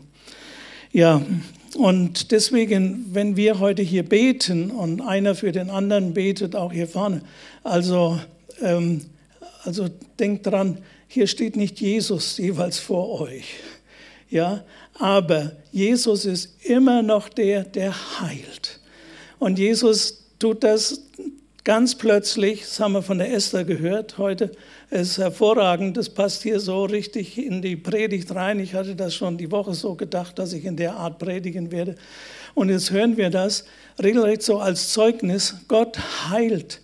Ja, 0.91 1.21
und 1.75 2.31
deswegen, 2.31 3.07
wenn 3.11 3.35
wir 3.35 3.59
heute 3.59 3.81
hier 3.81 4.03
beten 4.03 4.71
und 4.71 5.01
einer 5.01 5.35
für 5.35 5.51
den 5.51 5.69
anderen 5.69 6.13
betet, 6.13 6.55
auch 6.55 6.71
hier 6.71 6.87
vorne, 6.87 7.21
also, 7.63 8.19
ähm, 8.61 9.01
also 9.63 9.87
denkt 10.19 10.47
dran, 10.47 10.79
hier 11.07 11.27
steht 11.27 11.55
nicht 11.55 11.79
Jesus 11.79 12.37
jeweils 12.37 12.79
vor 12.79 13.21
euch. 13.21 13.45
Ja, 14.29 14.63
aber 14.99 15.51
Jesus 15.71 16.25
ist 16.25 16.63
immer 16.65 17.01
noch 17.01 17.29
der, 17.29 17.63
der 17.63 17.93
heilt. 18.19 18.79
Und 19.39 19.59
Jesus 19.59 20.25
tut 20.39 20.63
das 20.63 21.01
ganz 21.63 21.95
plötzlich, 21.95 22.61
das 22.61 22.79
haben 22.79 22.93
wir 22.93 23.01
von 23.01 23.17
der 23.17 23.33
Esther 23.33 23.65
gehört 23.65 24.17
heute, 24.17 24.51
es 24.89 25.09
ist 25.09 25.17
hervorragend, 25.17 25.97
das 25.97 26.09
passt 26.09 26.43
hier 26.43 26.61
so 26.61 26.85
richtig 26.85 27.37
in 27.37 27.61
die 27.61 27.75
Predigt 27.75 28.33
rein. 28.33 28.59
Ich 28.59 28.73
hatte 28.73 28.95
das 28.95 29.13
schon 29.13 29.37
die 29.37 29.51
Woche 29.51 29.73
so 29.73 29.95
gedacht, 29.95 30.39
dass 30.39 30.53
ich 30.53 30.63
in 30.63 30.77
der 30.77 30.95
Art 30.95 31.19
predigen 31.19 31.71
werde. 31.71 31.95
Und 32.55 32.69
jetzt 32.69 32.89
hören 32.91 33.17
wir 33.17 33.29
das 33.29 33.65
regelrecht 34.01 34.43
so 34.43 34.59
als 34.59 34.93
Zeugnis. 34.93 35.55
Gott 35.67 35.99
heilt 36.29 36.79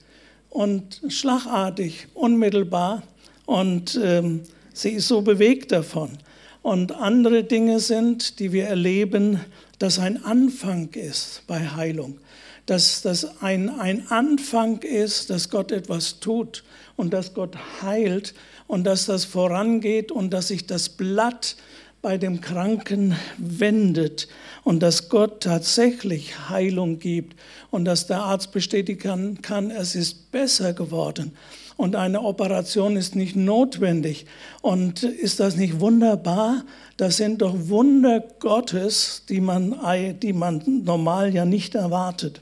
und 0.50 1.02
schlagartig, 1.08 2.08
unmittelbar. 2.14 3.04
Und 3.46 3.98
ähm, 4.04 4.42
sie 4.74 4.92
ist 4.92 5.08
so 5.08 5.22
bewegt 5.22 5.72
davon. 5.72 6.18
Und 6.64 6.94
andere 6.94 7.44
Dinge 7.44 7.82
sind, 7.82 8.40
die 8.40 8.54
wir 8.54 8.68
erleben, 8.68 9.42
dass 9.80 10.00
ein 10.00 10.24
Anfang 10.24 10.90
ist 10.94 11.44
bei 11.46 11.60
Heilung. 11.68 12.20
Dass 12.66 13.02
das 13.02 13.42
ein, 13.42 13.70
ein 13.70 14.08
Anfang 14.08 14.82
ist, 14.82 15.30
dass 15.30 15.50
Gott 15.50 15.74
etwas 15.74 16.22
tut 16.22 16.64
und 16.96 17.14
dass 17.14 17.34
Gott 17.34 17.58
heilt 17.82 18.34
und 18.66 18.86
dass 18.86 19.06
das 19.06 19.26
vorangeht 19.26 20.10
und 20.10 20.32
dass 20.32 20.48
sich 20.48 20.66
das 20.66 20.88
Blatt 20.88 21.58
bei 22.02 22.18
dem 22.18 22.40
Kranken 22.40 23.18
wendet 23.38 24.30
und 24.64 24.80
dass 24.80 25.10
Gott 25.10 25.44
tatsächlich 25.44 26.48
Heilung 26.48 26.98
gibt 26.98 27.38
und 27.72 27.84
dass 27.84 28.08
der 28.08 28.22
Arzt 28.22 28.54
bestätigen 28.54 29.42
kann, 29.42 29.70
es 29.70 29.96
ist 29.96 30.32
besser 30.32 30.72
geworden 30.72 31.34
und 31.78 31.96
eine 31.96 32.22
Operation 32.22 32.96
ist 32.96 33.16
nicht 33.16 33.36
notwendig. 33.36 34.26
Und 34.62 35.04
ist 35.04 35.40
das 35.40 35.56
nicht 35.56 35.80
wunderbar? 35.80 36.64
Das 36.98 37.18
sind 37.18 37.42
doch 37.42 37.56
Wunder 37.68 38.24
Gottes, 38.40 39.24
die 39.28 39.42
man, 39.42 39.76
die 40.22 40.34
man 40.34 40.62
normal 40.66 41.34
ja 41.34 41.46
nicht 41.46 41.76
erwartet. 41.76 42.42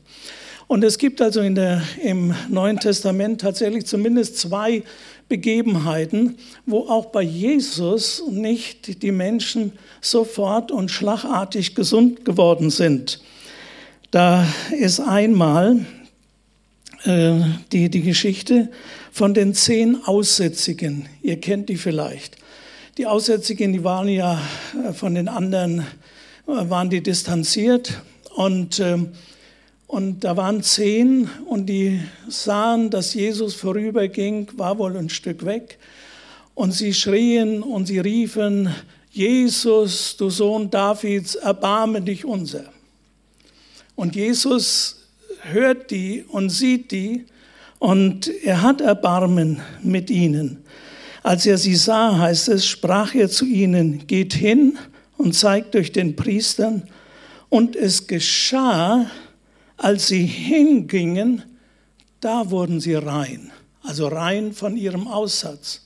Und 0.68 0.84
es 0.84 0.98
gibt 0.98 1.22
also 1.22 1.42
der, 1.50 1.82
im 2.02 2.34
Neuen 2.48 2.80
Testament 2.80 3.42
tatsächlich 3.42 3.86
zumindest 3.86 4.38
zwei 4.38 4.84
Begebenheiten, 5.28 6.38
wo 6.66 6.88
auch 6.88 7.08
bei 7.08 7.22
Jesus 7.22 8.24
nicht 8.30 9.02
die 9.02 9.12
Menschen 9.12 9.74
sofort 10.02 10.72
und 10.72 10.92
schlagartig 10.92 11.76
gesund 11.76 12.26
geworden 12.26 12.70
sind. 12.70 13.22
Da 14.12 14.46
ist 14.78 15.00
einmal 15.00 15.86
äh, 17.06 17.40
die, 17.72 17.90
die 17.90 18.02
Geschichte 18.02 18.70
von 19.12 19.34
den 19.34 19.54
zehn 19.54 20.04
Aussätzigen. 20.06 21.08
Ihr 21.22 21.40
kennt 21.40 21.70
die 21.70 21.78
vielleicht. 21.78 22.38
Die 22.98 23.06
Aussätzigen, 23.06 23.74
die 23.74 23.84
waren 23.84 24.08
ja 24.08 24.42
äh, 24.88 24.94
von 24.94 25.16
den 25.16 25.28
anderen, 25.28 25.80
äh, 25.80 25.86
waren 26.46 26.90
die 26.90 27.04
distanziert 27.04 28.02
und, 28.36 28.80
ähm, 28.80 29.10
und 29.88 30.24
da 30.24 30.38
waren 30.38 30.64
zehn 30.64 31.30
und 31.46 31.66
die 31.66 32.02
sahen, 32.30 32.90
dass 32.90 33.14
Jesus 33.14 33.54
vorüberging, 33.54 34.48
war 34.56 34.78
wohl 34.78 34.96
ein 34.96 35.10
Stück 35.10 35.46
weg 35.46 35.78
und 36.56 36.72
sie 36.72 36.94
schrien 36.94 37.62
und 37.62 37.88
sie 37.88 38.00
riefen, 38.00 38.74
Jesus, 39.12 40.16
du 40.16 40.30
Sohn 40.30 40.70
Davids, 40.70 41.36
erbarme 41.36 42.02
dich 42.02 42.24
unser. 42.24 42.64
Und 43.96 44.16
Jesus 44.16 45.08
hört 45.42 45.92
die 45.92 46.24
und 46.30 46.50
sieht 46.50 46.92
die 46.92 47.26
und 47.82 48.28
er 48.44 48.62
hat 48.62 48.80
Erbarmen 48.80 49.60
mit 49.82 50.12
ihnen. 50.12 50.64
Als 51.24 51.48
er 51.48 51.58
sie 51.58 51.76
sah, 51.76 52.16
heißt 52.16 52.50
es, 52.50 52.68
sprach 52.68 53.16
er 53.16 53.28
zu 53.28 53.44
ihnen, 53.44 54.06
geht 54.06 54.36
hin 54.36 54.78
und 55.18 55.34
zeigt 55.34 55.76
euch 55.76 55.92
den 55.92 56.16
Priestern. 56.16 56.84
Und 57.50 57.76
es 57.76 58.06
geschah, 58.06 59.10
als 59.78 60.10
sie 60.10 60.28
hingingen, 60.28 61.42
da 62.20 62.52
wurden 62.52 62.80
sie 62.80 62.94
rein, 62.94 63.52
also 63.82 64.10
rein 64.10 64.54
von 64.54 64.78
ihrem 64.78 65.08
Aussatz. 65.08 65.82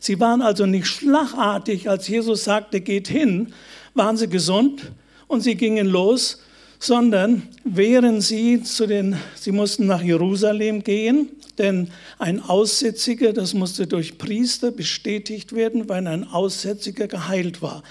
Sie 0.00 0.20
waren 0.20 0.42
also 0.42 0.66
nicht 0.66 0.86
schlagartig, 0.86 1.88
als 1.88 2.08
Jesus 2.08 2.44
sagte, 2.44 2.82
geht 2.82 3.08
hin, 3.08 3.54
waren 3.94 4.18
sie 4.18 4.28
gesund 4.28 4.92
und 5.28 5.40
sie 5.40 5.54
gingen 5.54 5.86
los 5.86 6.42
sondern 6.82 7.42
während 7.62 8.24
sie 8.24 8.60
zu 8.64 8.88
den, 8.88 9.16
sie 9.36 9.52
mussten 9.52 9.86
nach 9.86 10.02
Jerusalem 10.02 10.82
gehen, 10.82 11.28
denn 11.56 11.88
ein 12.18 12.40
Aussätziger, 12.40 13.32
das 13.32 13.54
musste 13.54 13.86
durch 13.86 14.18
Priester 14.18 14.72
bestätigt 14.72 15.54
werden, 15.54 15.88
weil 15.88 16.04
ein 16.08 16.24
Aussätziger 16.24 17.06
geheilt 17.06 17.62
war. 17.62 17.84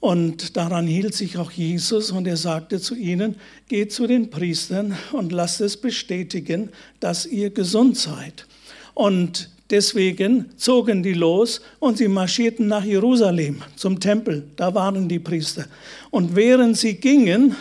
Und 0.00 0.56
daran 0.56 0.88
hielt 0.88 1.14
sich 1.14 1.38
auch 1.38 1.52
Jesus 1.52 2.10
und 2.10 2.26
er 2.26 2.36
sagte 2.36 2.80
zu 2.80 2.96
ihnen, 2.96 3.36
geht 3.68 3.92
zu 3.92 4.08
den 4.08 4.28
Priestern 4.28 4.96
und 5.12 5.30
lasst 5.30 5.60
es 5.60 5.76
bestätigen, 5.76 6.70
dass 6.98 7.26
ihr 7.26 7.50
gesund 7.50 7.96
seid. 7.96 8.46
Und 8.94 9.50
deswegen 9.70 10.46
zogen 10.56 11.04
die 11.04 11.14
los 11.14 11.60
und 11.78 11.98
sie 11.98 12.08
marschierten 12.08 12.66
nach 12.66 12.84
Jerusalem 12.84 13.62
zum 13.76 14.00
Tempel. 14.00 14.48
Da 14.56 14.74
waren 14.74 15.08
die 15.08 15.20
Priester. 15.20 15.66
Und 16.10 16.34
während 16.34 16.76
sie 16.76 16.94
gingen, 16.94 17.54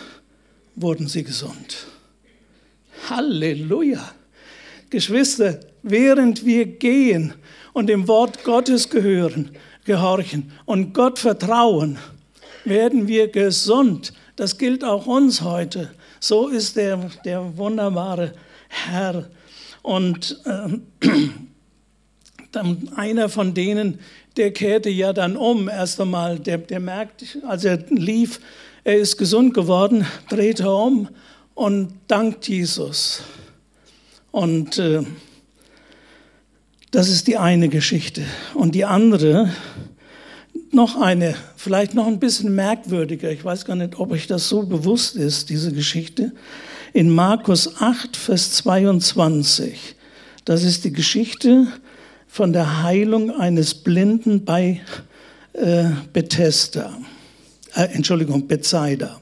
wurden 0.75 1.07
sie 1.07 1.23
gesund. 1.23 1.87
Halleluja. 3.09 4.11
Geschwister, 4.89 5.59
während 5.83 6.45
wir 6.45 6.65
gehen 6.65 7.33
und 7.73 7.87
dem 7.87 8.07
Wort 8.07 8.43
Gottes 8.43 8.89
gehören, 8.89 9.51
gehorchen 9.83 10.51
und 10.65 10.93
Gott 10.93 11.19
vertrauen, 11.19 11.97
werden 12.63 13.07
wir 13.07 13.27
gesund. 13.29 14.13
Das 14.35 14.57
gilt 14.57 14.83
auch 14.83 15.05
uns 15.05 15.41
heute. 15.41 15.91
So 16.19 16.47
ist 16.47 16.75
der, 16.75 17.09
der 17.23 17.57
wunderbare 17.57 18.33
Herr. 18.67 19.29
Und 19.81 20.41
äh, 20.45 21.07
dann 22.55 22.89
einer 22.95 23.29
von 23.29 23.53
denen, 23.53 23.99
der 24.37 24.51
kehrte 24.51 24.89
ja 24.89 25.13
dann 25.13 25.37
um, 25.37 25.69
erst 25.69 25.99
einmal, 25.99 26.39
der, 26.39 26.57
der 26.57 26.79
merkt, 26.79 27.37
als 27.47 27.63
er 27.63 27.79
lief, 27.89 28.39
er 28.83 28.97
ist 28.97 29.17
gesund 29.17 29.53
geworden, 29.53 30.05
dreht 30.29 30.59
er 30.59 30.75
um 30.75 31.09
und 31.53 31.93
dankt 32.07 32.47
Jesus. 32.47 33.23
Und 34.31 34.77
äh, 34.77 35.03
das 36.91 37.09
ist 37.09 37.27
die 37.27 37.37
eine 37.37 37.69
Geschichte. 37.69 38.23
Und 38.53 38.75
die 38.75 38.85
andere, 38.85 39.51
noch 40.71 40.99
eine, 41.01 41.35
vielleicht 41.55 41.93
noch 41.93 42.07
ein 42.07 42.19
bisschen 42.19 42.53
merkwürdiger, 42.53 43.31
ich 43.31 43.43
weiß 43.43 43.65
gar 43.65 43.75
nicht, 43.75 43.97
ob 43.97 44.11
euch 44.11 44.27
das 44.27 44.49
so 44.49 44.63
bewusst 44.63 45.15
ist, 45.15 45.49
diese 45.49 45.71
Geschichte. 45.71 46.33
In 46.93 47.09
Markus 47.09 47.81
8, 47.81 48.15
Vers 48.15 48.51
22, 48.53 49.95
das 50.43 50.63
ist 50.63 50.83
die 50.83 50.93
Geschichte 50.93 51.67
von 52.35 52.51
der 52.51 52.83
Heilung 52.83 53.31
eines 53.31 53.73
Blinden 53.73 54.43
bei 54.43 54.81
äh, 55.53 55.85
Bethesda 56.11 56.97
äh, 57.73 57.83
Entschuldigung, 57.93 58.45
Bethsaida. 58.45 59.21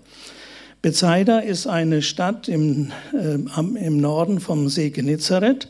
Bethsaida 0.82 1.38
ist 1.38 1.68
eine 1.68 2.02
Stadt 2.02 2.48
im, 2.48 2.92
äh, 3.14 3.36
im 3.86 3.98
Norden 3.98 4.40
vom 4.40 4.68
See 4.68 4.90
Genezareth, 4.90 5.68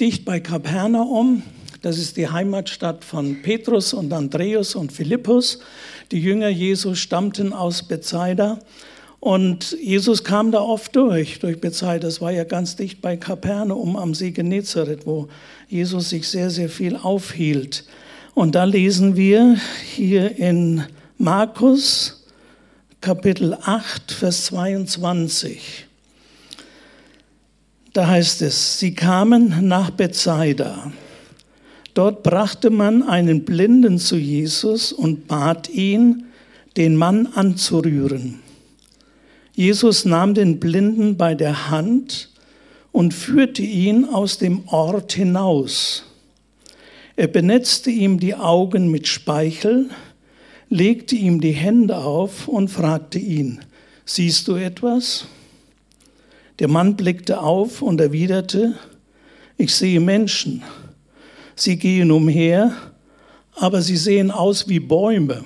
dicht 0.00 0.24
bei 0.24 0.40
Kapernaum. 0.40 1.42
Das 1.82 1.98
ist 1.98 2.16
die 2.16 2.30
Heimatstadt 2.30 3.04
von 3.04 3.42
Petrus 3.42 3.92
und 3.92 4.10
Andreas 4.10 4.74
und 4.74 4.92
Philippus. 4.92 5.58
Die 6.10 6.20
Jünger 6.20 6.48
Jesus 6.48 7.00
stammten 7.00 7.52
aus 7.52 7.82
Bethsaida. 7.82 8.60
Und 9.22 9.76
Jesus 9.80 10.24
kam 10.24 10.50
da 10.50 10.60
oft 10.60 10.96
durch, 10.96 11.38
durch 11.38 11.60
Bethsaida. 11.60 12.08
Das 12.08 12.20
war 12.20 12.32
ja 12.32 12.42
ganz 12.42 12.74
dicht 12.74 13.00
bei 13.00 13.16
Kapernaum 13.16 13.94
am 13.94 14.14
See 14.14 14.32
Genezareth, 14.32 15.06
wo 15.06 15.28
Jesus 15.68 16.10
sich 16.10 16.26
sehr, 16.26 16.50
sehr 16.50 16.68
viel 16.68 16.96
aufhielt. 16.96 17.84
Und 18.34 18.56
da 18.56 18.64
lesen 18.64 19.14
wir 19.14 19.60
hier 19.94 20.36
in 20.38 20.82
Markus 21.18 22.24
Kapitel 23.00 23.56
8, 23.62 24.10
Vers 24.10 24.46
22. 24.46 25.86
Da 27.92 28.08
heißt 28.08 28.42
es, 28.42 28.80
sie 28.80 28.92
kamen 28.92 29.68
nach 29.68 29.90
Bethsaida. 29.90 30.90
Dort 31.94 32.24
brachte 32.24 32.70
man 32.70 33.04
einen 33.04 33.44
Blinden 33.44 34.00
zu 34.00 34.16
Jesus 34.16 34.92
und 34.92 35.28
bat 35.28 35.68
ihn, 35.68 36.24
den 36.76 36.96
Mann 36.96 37.28
anzurühren. 37.28 38.41
Jesus 39.54 40.04
nahm 40.04 40.34
den 40.34 40.58
Blinden 40.60 41.16
bei 41.16 41.34
der 41.34 41.70
Hand 41.70 42.30
und 42.90 43.12
führte 43.12 43.62
ihn 43.62 44.06
aus 44.06 44.38
dem 44.38 44.66
Ort 44.68 45.12
hinaus. 45.12 46.04
Er 47.16 47.26
benetzte 47.26 47.90
ihm 47.90 48.18
die 48.18 48.34
Augen 48.34 48.90
mit 48.90 49.06
Speichel, 49.06 49.90
legte 50.70 51.14
ihm 51.16 51.40
die 51.40 51.52
Hände 51.52 51.98
auf 51.98 52.48
und 52.48 52.68
fragte 52.68 53.18
ihn, 53.18 53.60
siehst 54.06 54.48
du 54.48 54.54
etwas? 54.54 55.26
Der 56.58 56.68
Mann 56.68 56.96
blickte 56.96 57.40
auf 57.40 57.82
und 57.82 58.00
erwiderte, 58.00 58.78
ich 59.58 59.74
sehe 59.74 60.00
Menschen. 60.00 60.62
Sie 61.54 61.76
gehen 61.76 62.10
umher, 62.10 62.74
aber 63.54 63.82
sie 63.82 63.96
sehen 63.96 64.30
aus 64.30 64.68
wie 64.68 64.80
Bäume. 64.80 65.44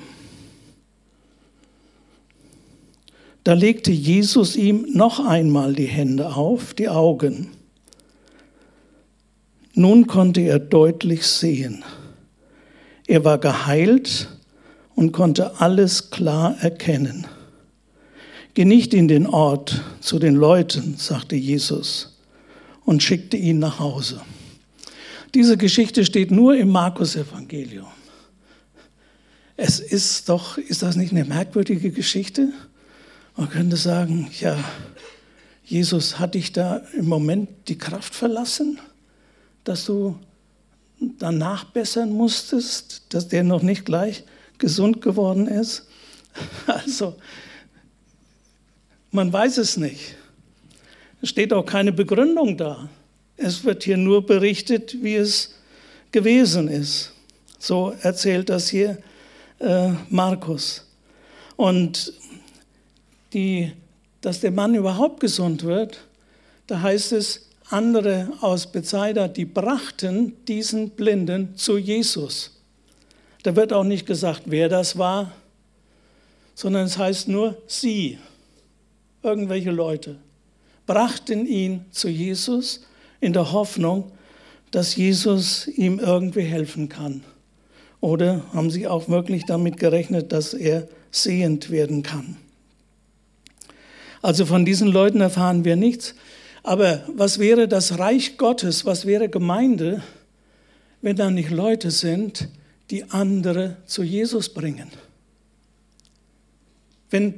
Da 3.46 3.52
legte 3.52 3.92
Jesus 3.92 4.56
ihm 4.56 4.88
noch 4.92 5.24
einmal 5.24 5.72
die 5.72 5.86
Hände 5.86 6.34
auf, 6.34 6.74
die 6.74 6.88
Augen. 6.88 7.52
Nun 9.72 10.08
konnte 10.08 10.40
er 10.40 10.58
deutlich 10.58 11.24
sehen. 11.24 11.84
Er 13.06 13.24
war 13.24 13.38
geheilt 13.38 14.30
und 14.96 15.12
konnte 15.12 15.60
alles 15.60 16.10
klar 16.10 16.56
erkennen. 16.60 17.28
Geh 18.54 18.64
nicht 18.64 18.92
in 18.92 19.06
den 19.06 19.28
Ort 19.28 19.80
zu 20.00 20.18
den 20.18 20.34
Leuten, 20.34 20.96
sagte 20.96 21.36
Jesus 21.36 22.18
und 22.84 23.00
schickte 23.00 23.36
ihn 23.36 23.60
nach 23.60 23.78
Hause. 23.78 24.22
Diese 25.34 25.56
Geschichte 25.56 26.04
steht 26.04 26.32
nur 26.32 26.56
im 26.56 26.70
Markus-Evangelium. 26.70 27.86
Es 29.56 29.78
ist 29.78 30.30
doch, 30.30 30.58
ist 30.58 30.82
das 30.82 30.96
nicht 30.96 31.12
eine 31.12 31.24
merkwürdige 31.24 31.92
Geschichte? 31.92 32.52
Man 33.36 33.50
könnte 33.50 33.76
sagen, 33.76 34.30
ja, 34.40 34.56
Jesus, 35.62 36.18
hat 36.18 36.34
dich 36.34 36.52
da 36.52 36.78
im 36.96 37.06
Moment 37.06 37.50
die 37.68 37.76
Kraft 37.76 38.14
verlassen, 38.14 38.78
dass 39.64 39.84
du 39.84 40.18
danach 41.18 41.64
bessern 41.64 42.10
musstest, 42.12 43.02
dass 43.10 43.28
der 43.28 43.44
noch 43.44 43.60
nicht 43.60 43.84
gleich 43.84 44.24
gesund 44.58 45.02
geworden 45.02 45.46
ist? 45.46 45.86
Also, 46.66 47.16
man 49.10 49.32
weiß 49.32 49.56
es 49.58 49.78
nicht. 49.78 50.16
Es 51.22 51.30
steht 51.30 51.52
auch 51.54 51.64
keine 51.64 51.92
Begründung 51.92 52.58
da. 52.58 52.90
Es 53.38 53.64
wird 53.64 53.84
hier 53.84 53.96
nur 53.96 54.26
berichtet, 54.26 55.02
wie 55.02 55.14
es 55.14 55.54
gewesen 56.12 56.68
ist. 56.68 57.12
So 57.58 57.94
erzählt 58.02 58.50
das 58.50 58.68
hier 58.68 58.98
äh, 59.58 59.92
Markus. 60.10 60.86
Und 61.56 62.12
die, 63.32 63.72
dass 64.20 64.40
der 64.40 64.50
Mann 64.50 64.74
überhaupt 64.74 65.20
gesund 65.20 65.64
wird, 65.64 66.00
da 66.66 66.80
heißt 66.82 67.12
es, 67.12 67.48
andere 67.68 68.32
aus 68.40 68.70
Bethsaida, 68.70 69.28
die 69.28 69.44
brachten 69.44 70.44
diesen 70.46 70.90
Blinden 70.90 71.56
zu 71.56 71.78
Jesus. 71.78 72.52
Da 73.42 73.56
wird 73.56 73.72
auch 73.72 73.84
nicht 73.84 74.06
gesagt, 74.06 74.42
wer 74.46 74.68
das 74.68 74.98
war, 74.98 75.32
sondern 76.54 76.86
es 76.86 76.98
heißt 76.98 77.28
nur 77.28 77.56
sie, 77.66 78.18
irgendwelche 79.22 79.70
Leute, 79.70 80.16
brachten 80.86 81.46
ihn 81.46 81.84
zu 81.90 82.08
Jesus 82.08 82.84
in 83.20 83.32
der 83.32 83.52
Hoffnung, 83.52 84.12
dass 84.70 84.96
Jesus 84.96 85.66
ihm 85.68 85.98
irgendwie 85.98 86.42
helfen 86.42 86.88
kann. 86.88 87.24
Oder 88.00 88.44
haben 88.52 88.70
sie 88.70 88.86
auch 88.86 89.08
wirklich 89.08 89.44
damit 89.44 89.78
gerechnet, 89.78 90.32
dass 90.32 90.54
er 90.54 90.88
sehend 91.10 91.70
werden 91.70 92.02
kann? 92.02 92.36
Also 94.26 94.44
von 94.44 94.64
diesen 94.64 94.88
Leuten 94.88 95.20
erfahren 95.20 95.64
wir 95.64 95.76
nichts. 95.76 96.16
Aber 96.64 97.04
was 97.06 97.38
wäre 97.38 97.68
das 97.68 98.00
Reich 98.00 98.36
Gottes, 98.36 98.84
was 98.84 99.06
wäre 99.06 99.28
Gemeinde, 99.28 100.02
wenn 101.00 101.14
da 101.14 101.30
nicht 101.30 101.50
Leute 101.50 101.92
sind, 101.92 102.48
die 102.90 103.04
andere 103.04 103.76
zu 103.86 104.02
Jesus 104.02 104.48
bringen? 104.48 104.90
Wenn, 107.08 107.34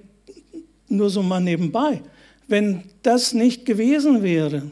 nur 0.89 1.11
so 1.11 1.23
mal 1.23 1.43
nebenbei, 1.43 2.01
wenn 2.47 2.85
das 3.03 3.35
nicht 3.35 3.67
gewesen 3.67 4.23
wäre 4.23 4.71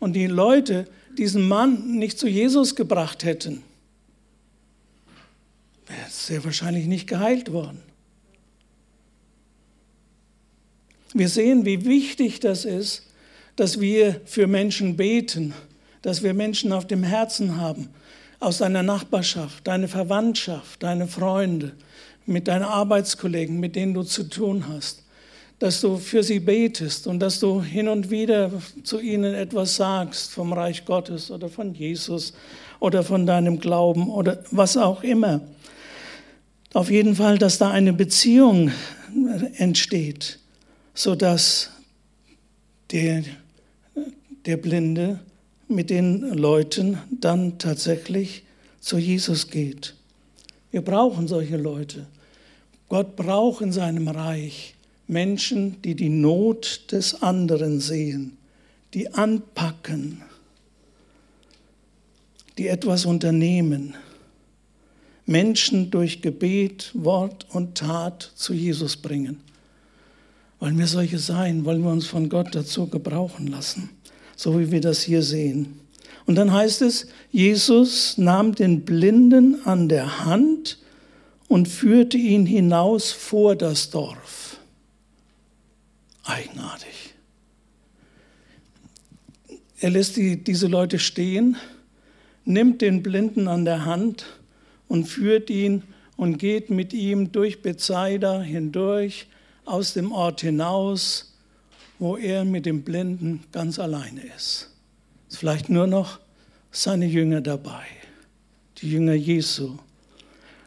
und 0.00 0.14
die 0.14 0.26
Leute 0.26 0.86
diesen 1.18 1.46
Mann 1.46 1.98
nicht 1.98 2.18
zu 2.18 2.28
Jesus 2.28 2.76
gebracht 2.76 3.24
hätten, 3.24 3.62
wäre 5.86 6.00
er 6.00 6.08
sehr 6.08 6.42
wahrscheinlich 6.44 6.86
nicht 6.86 7.06
geheilt 7.06 7.52
worden. 7.52 7.82
Wir 11.14 11.28
sehen, 11.28 11.64
wie 11.64 11.84
wichtig 11.86 12.40
das 12.40 12.64
ist, 12.64 13.04
dass 13.56 13.80
wir 13.80 14.20
für 14.24 14.46
Menschen 14.46 14.96
beten, 14.96 15.54
dass 16.02 16.22
wir 16.22 16.34
Menschen 16.34 16.72
auf 16.72 16.86
dem 16.86 17.02
Herzen 17.02 17.56
haben, 17.56 17.88
aus 18.40 18.58
deiner 18.58 18.82
Nachbarschaft, 18.82 19.66
deine 19.66 19.88
Verwandtschaft, 19.88 20.82
deine 20.82 21.08
Freunde, 21.08 21.72
mit 22.26 22.46
deinen 22.46 22.64
Arbeitskollegen, 22.64 23.58
mit 23.58 23.74
denen 23.74 23.94
du 23.94 24.02
zu 24.02 24.24
tun 24.24 24.66
hast, 24.68 25.02
dass 25.58 25.80
du 25.80 25.96
für 25.96 26.22
sie 26.22 26.40
betest 26.40 27.06
und 27.06 27.20
dass 27.20 27.40
du 27.40 27.62
hin 27.62 27.88
und 27.88 28.10
wieder 28.10 28.52
zu 28.84 29.00
ihnen 29.00 29.34
etwas 29.34 29.76
sagst 29.76 30.30
vom 30.30 30.52
Reich 30.52 30.84
Gottes 30.84 31.30
oder 31.30 31.48
von 31.48 31.74
Jesus 31.74 32.34
oder 32.80 33.02
von 33.02 33.26
deinem 33.26 33.58
Glauben 33.58 34.10
oder 34.10 34.44
was 34.50 34.76
auch 34.76 35.02
immer. 35.02 35.40
Auf 36.74 36.90
jeden 36.90 37.16
Fall, 37.16 37.38
dass 37.38 37.56
da 37.56 37.70
eine 37.70 37.94
Beziehung 37.94 38.70
entsteht 39.56 40.38
sodass 40.98 41.70
der, 42.90 43.22
der 44.46 44.56
Blinde 44.56 45.20
mit 45.68 45.90
den 45.90 46.22
Leuten 46.22 46.98
dann 47.12 47.60
tatsächlich 47.60 48.42
zu 48.80 48.98
Jesus 48.98 49.48
geht. 49.48 49.94
Wir 50.72 50.82
brauchen 50.82 51.28
solche 51.28 51.56
Leute. 51.56 52.08
Gott 52.88 53.14
braucht 53.14 53.60
in 53.62 53.70
seinem 53.70 54.08
Reich 54.08 54.74
Menschen, 55.06 55.80
die 55.82 55.94
die 55.94 56.08
Not 56.08 56.90
des 56.90 57.22
anderen 57.22 57.78
sehen, 57.78 58.36
die 58.92 59.14
anpacken, 59.14 60.22
die 62.58 62.66
etwas 62.66 63.06
unternehmen. 63.06 63.94
Menschen 65.26 65.92
durch 65.92 66.22
Gebet, 66.22 66.90
Wort 66.94 67.46
und 67.50 67.78
Tat 67.78 68.32
zu 68.34 68.52
Jesus 68.52 68.96
bringen. 68.96 69.44
Wollen 70.60 70.78
wir 70.78 70.86
solche 70.86 71.18
sein? 71.18 71.64
Wollen 71.64 71.82
wir 71.82 71.90
uns 71.90 72.06
von 72.06 72.28
Gott 72.28 72.54
dazu 72.54 72.88
gebrauchen 72.88 73.46
lassen? 73.46 73.90
So 74.36 74.58
wie 74.58 74.70
wir 74.70 74.80
das 74.80 75.02
hier 75.02 75.22
sehen. 75.22 75.80
Und 76.26 76.34
dann 76.34 76.52
heißt 76.52 76.82
es, 76.82 77.06
Jesus 77.30 78.18
nahm 78.18 78.54
den 78.54 78.84
Blinden 78.84 79.64
an 79.64 79.88
der 79.88 80.24
Hand 80.24 80.78
und 81.48 81.68
führte 81.68 82.18
ihn 82.18 82.44
hinaus 82.44 83.10
vor 83.10 83.56
das 83.56 83.90
Dorf. 83.90 84.58
Eigenartig. 86.24 87.14
Er 89.80 89.90
lässt 89.90 90.16
die, 90.16 90.42
diese 90.42 90.66
Leute 90.66 90.98
stehen, 90.98 91.56
nimmt 92.44 92.82
den 92.82 93.02
Blinden 93.02 93.48
an 93.48 93.64
der 93.64 93.84
Hand 93.84 94.26
und 94.88 95.06
führt 95.06 95.50
ihn 95.50 95.82
und 96.16 96.38
geht 96.38 96.68
mit 96.68 96.92
ihm 96.92 97.32
durch 97.32 97.62
Bethsaida 97.62 98.42
hindurch 98.42 99.28
aus 99.68 99.92
dem 99.92 100.12
Ort 100.12 100.40
hinaus, 100.40 101.34
wo 101.98 102.16
er 102.16 102.44
mit 102.44 102.66
dem 102.66 102.82
Blinden 102.82 103.44
ganz 103.52 103.78
alleine 103.78 104.22
ist. 104.36 104.70
Es 105.28 105.34
ist 105.34 105.38
vielleicht 105.38 105.68
nur 105.68 105.86
noch 105.86 106.20
seine 106.70 107.06
Jünger 107.06 107.40
dabei, 107.40 107.84
die 108.78 108.90
Jünger 108.90 109.14
Jesu. 109.14 109.76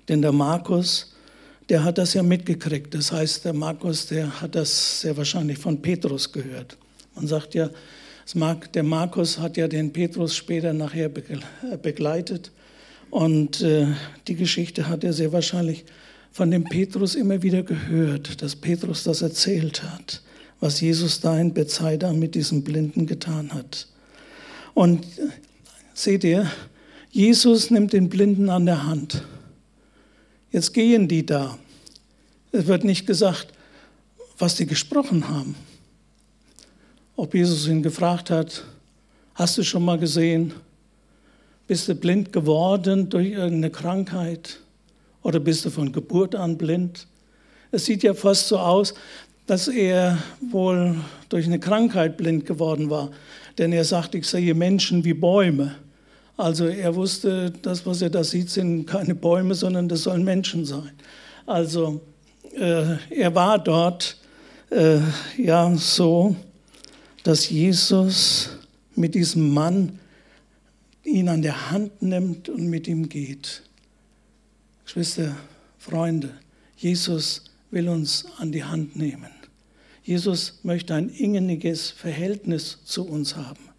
Denn 0.07 0.21
der 0.21 0.31
Markus, 0.31 1.13
der 1.69 1.83
hat 1.83 1.97
das 1.97 2.13
ja 2.13 2.23
mitgekriegt. 2.23 2.93
Das 2.93 3.11
heißt, 3.11 3.45
der 3.45 3.53
Markus, 3.53 4.07
der 4.07 4.41
hat 4.41 4.55
das 4.55 5.01
sehr 5.01 5.15
wahrscheinlich 5.17 5.57
von 5.57 5.81
Petrus 5.81 6.31
gehört. 6.31 6.77
Man 7.15 7.27
sagt 7.27 7.55
ja, 7.55 7.69
der 8.73 8.83
Markus 8.83 9.39
hat 9.39 9.57
ja 9.57 9.67
den 9.67 9.91
Petrus 9.91 10.35
später 10.35 10.73
nachher 10.73 11.09
begleitet. 11.09 12.51
Und 13.09 13.61
äh, 13.61 13.87
die 14.27 14.35
Geschichte 14.35 14.87
hat 14.87 15.03
er 15.03 15.11
sehr 15.11 15.33
wahrscheinlich 15.33 15.85
von 16.31 16.49
dem 16.49 16.63
Petrus 16.63 17.15
immer 17.15 17.41
wieder 17.41 17.63
gehört, 17.63 18.41
dass 18.41 18.55
Petrus 18.55 19.03
das 19.03 19.21
erzählt 19.21 19.83
hat, 19.83 20.21
was 20.59 20.79
Jesus 20.79 21.19
da 21.19 21.37
in 21.37 21.53
Bethsaida 21.53 22.13
mit 22.13 22.35
diesem 22.35 22.63
Blinden 22.63 23.05
getan 23.05 23.53
hat. 23.53 23.87
Und 24.73 25.05
seht 25.93 26.23
ihr, 26.23 26.49
Jesus 27.11 27.69
nimmt 27.69 27.91
den 27.91 28.07
Blinden 28.07 28.49
an 28.49 28.65
der 28.65 28.85
Hand. 28.85 29.23
Jetzt 30.51 30.73
gehen 30.73 31.09
die 31.09 31.25
da. 31.25 31.57
Es 32.53 32.67
wird 32.67 32.85
nicht 32.85 33.05
gesagt, 33.05 33.47
was 34.37 34.55
die 34.55 34.65
gesprochen 34.65 35.27
haben. 35.27 35.55
Ob 37.17 37.35
Jesus 37.35 37.67
ihn 37.67 37.83
gefragt 37.83 38.29
hat, 38.29 38.63
hast 39.35 39.57
du 39.57 39.63
schon 39.63 39.83
mal 39.83 39.99
gesehen, 39.99 40.53
bist 41.67 41.89
du 41.89 41.95
blind 41.95 42.31
geworden 42.31 43.09
durch 43.09 43.27
irgendeine 43.27 43.69
Krankheit? 43.69 44.61
Oder 45.23 45.39
bist 45.39 45.65
du 45.65 45.69
von 45.69 45.91
Geburt 45.91 46.36
an 46.36 46.57
blind? 46.57 47.07
Es 47.71 47.86
sieht 47.86 48.03
ja 48.03 48.13
fast 48.13 48.47
so 48.47 48.57
aus, 48.57 48.93
dass 49.47 49.67
er 49.67 50.17
wohl 50.49 50.95
durch 51.29 51.45
eine 51.45 51.60
Krankheit 51.60 52.17
blind 52.17 52.45
geworden 52.45 52.89
war. 52.89 53.12
Denn 53.57 53.71
er 53.71 53.86
sagt, 53.86 54.15
ich 54.15 54.27
sehe 54.27 54.53
Menschen 54.53 55.03
wie 55.03 55.13
Bäume. 55.13 55.75
Also 56.38 56.65
er 56.65 56.95
wusste, 56.95 57.51
das, 57.62 57.86
was 57.86 58.01
er 58.01 58.10
da 58.10 58.23
sieht, 58.23 58.49
sind 58.49 58.86
keine 58.86 59.13
Bäume, 59.13 59.53
sondern 59.53 59.88
das 59.88 60.03
sollen 60.03 60.23
Menschen 60.23 60.65
sein. 60.65 60.91
Also 61.45 62.01
äh, 62.57 62.95
er 63.10 63.36
war 63.36 63.60
dort 63.60 64.17
äh, 64.69 64.99
ja 65.38 65.71
so, 65.75 66.36
dass 67.23 67.49
Jesus 67.49 68.49
mit 68.95 69.15
diesem 69.15 69.53
Mann 69.53 69.99
ihn 71.03 71.29
an 71.29 71.41
der 71.41 71.71
Hand 71.71 72.01
nimmt 72.01 72.49
und 72.49 72.67
mit 72.67 72.88
ihm 72.88 73.10
geht. 73.10 73.63
Geschwister, 74.93 75.38
Freunde, 75.77 76.32
Jesus 76.75 77.45
will 77.69 77.88
uns 77.88 78.25
an 78.39 78.51
die 78.51 78.65
Hand 78.65 78.97
nehmen. 78.97 79.30
Jesus 80.04 80.60
möchte 80.63 80.93
ein 80.95 81.08
inniges 81.08 81.91
Verhältnis 81.91 82.80
zu 82.84 83.08
uns 83.08 83.38
haben. 83.38 83.69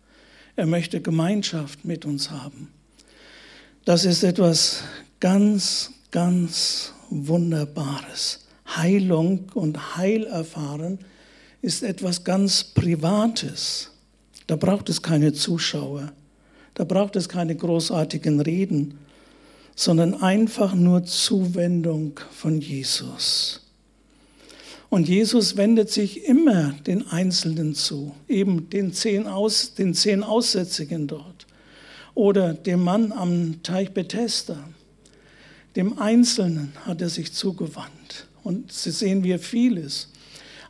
Er 0.57 0.65
möchte 0.65 1.03
Gemeinschaft 1.03 1.85
mit 1.85 2.07
uns 2.07 2.31
haben. 2.31 2.73
Das 3.85 4.07
ist 4.07 4.23
etwas 4.23 4.85
ganz, 5.21 5.91
ganz 6.11 6.95
Wunderbares. 7.11 8.47
Heilung 8.75 9.51
und 9.53 9.99
Heilerfahren 9.99 10.99
ist 11.61 11.83
etwas 11.83 12.25
ganz 12.25 12.65
Privates. 12.65 13.91
Da 14.47 14.57
braucht 14.57 14.89
es 14.89 15.03
keine 15.03 15.35
Zuschauer, 15.35 16.11
da 16.73 16.85
braucht 16.85 17.17
es 17.17 17.29
keine 17.29 17.55
großartigen 17.55 18.41
Reden, 18.41 18.99
sondern 19.75 20.23
einfach 20.23 20.75
nur 20.75 21.05
Zuwendung 21.05 22.21
von 22.31 22.61
Jesus. 22.61 23.61
Und 24.91 25.09
Jesus 25.09 25.57
wendet 25.57 25.91
sich 25.91 26.27
immer 26.27 26.75
den 26.87 27.09
Einzelnen 27.09 27.75
zu, 27.75 28.15
eben 28.29 28.69
den 28.69 28.93
zehn, 28.93 29.27
Aus, 29.27 29.75
den 29.75 29.95
zehn 29.95 30.23
Aussätzigen 30.23 31.07
dort 31.07 31.47
oder 32.15 32.53
dem 32.53 32.83
Mann 32.83 33.13
am 33.13 33.63
Teich 33.63 33.93
Bethesda. 33.93 34.59
Dem 35.77 35.99
Einzelnen 35.99 36.73
hat 36.85 37.01
er 37.01 37.09
sich 37.09 37.33
zugewandt. 37.33 38.27
Und 38.45 38.73
Sie 38.73 38.91
sehen 38.91 39.25
wir 39.25 39.39
vieles. 39.39 40.09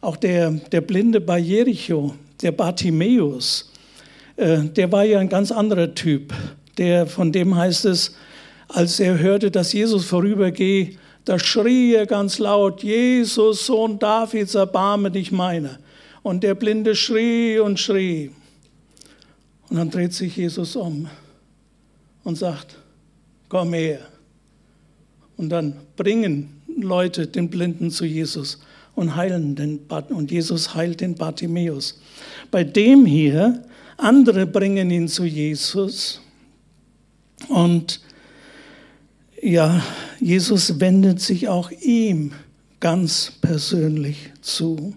Auch 0.01 0.17
der, 0.17 0.51
der 0.51 0.81
Blinde 0.81 1.21
bei 1.21 1.39
Jericho, 1.39 2.15
der 2.43 2.53
Bartimäus, 2.53 3.73
äh, 4.37 4.61
der 4.65 4.93
war 4.93 5.05
ja 5.05 5.19
ein 5.19 5.29
ganz 5.29 5.51
anderer 5.51 5.95
Typ. 5.95 6.33
Der, 6.79 7.07
von 7.07 7.33
dem 7.33 7.57
heißt 7.57 7.87
es, 7.87 8.15
als 8.73 9.01
er 9.01 9.19
hörte, 9.19 9.51
dass 9.51 9.73
Jesus 9.73 10.05
vorübergeht, 10.07 10.99
da 11.25 11.39
schrie 11.39 11.95
er 11.95 12.07
ganz 12.07 12.39
laut, 12.39 12.83
Jesus, 12.83 13.67
Sohn 13.67 13.99
Davids, 13.99 14.55
erbarme 14.55 15.11
dich 15.11 15.31
meiner. 15.31 15.79
Und 16.23 16.43
der 16.43 16.55
Blinde 16.55 16.95
schrie 16.95 17.59
und 17.59 17.79
schrie. 17.79 18.31
Und 19.69 19.77
dann 19.77 19.91
dreht 19.91 20.13
sich 20.13 20.37
Jesus 20.37 20.75
um 20.75 21.09
und 22.25 22.37
sagt, 22.37 22.77
komm 23.49 23.73
her. 23.73 24.01
Und 25.37 25.51
dann 25.51 25.77
bringen 25.97 26.63
Leute 26.77 27.27
den 27.27 27.51
Blinden 27.51 27.91
zu 27.91 28.05
Jesus 28.05 28.61
und 28.95 29.15
heilen 29.17 29.55
den 29.55 29.81
und 30.11 30.31
Jesus 30.31 30.75
heilt 30.75 31.01
den 31.01 31.15
Bartimäus. 31.15 32.01
Bei 32.51 32.65
dem 32.65 33.07
hier, 33.07 33.63
andere 33.97 34.47
bringen 34.47 34.91
ihn 34.91 35.09
zu 35.09 35.25
Jesus 35.25 36.21
und 37.49 38.01
ja, 39.43 39.83
Jesus 40.21 40.79
wendet 40.79 41.21
sich 41.21 41.49
auch 41.49 41.71
ihm 41.73 42.33
ganz 42.79 43.33
persönlich 43.41 44.31
zu. 44.41 44.95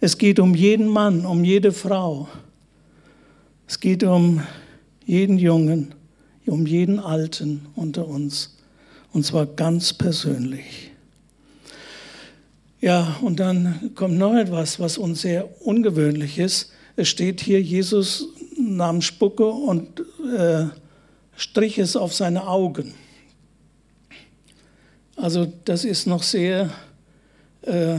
Es 0.00 0.18
geht 0.18 0.40
um 0.40 0.54
jeden 0.56 0.88
Mann, 0.88 1.24
um 1.24 1.44
jede 1.44 1.72
Frau. 1.72 2.28
Es 3.68 3.78
geht 3.78 4.02
um 4.02 4.42
jeden 5.06 5.38
Jungen, 5.38 5.94
um 6.46 6.66
jeden 6.66 6.98
Alten 6.98 7.66
unter 7.76 8.08
uns. 8.08 8.56
Und 9.12 9.24
zwar 9.24 9.46
ganz 9.46 9.92
persönlich. 9.92 10.90
Ja, 12.80 13.18
und 13.22 13.38
dann 13.38 13.92
kommt 13.94 14.18
noch 14.18 14.34
etwas, 14.34 14.80
was 14.80 14.98
uns 14.98 15.20
sehr 15.22 15.48
ungewöhnlich 15.64 16.38
ist. 16.38 16.72
Es 16.96 17.08
steht 17.08 17.40
hier, 17.40 17.62
Jesus 17.62 18.28
nahm 18.56 19.00
Spucke 19.00 19.46
und 19.46 20.00
äh, 20.36 20.66
strich 21.36 21.78
es 21.78 21.94
auf 21.94 22.12
seine 22.12 22.48
Augen. 22.48 22.94
Also 25.18 25.52
das 25.64 25.84
ist 25.84 26.06
noch 26.06 26.22
sehr 26.22 26.70
äh, 27.62 27.98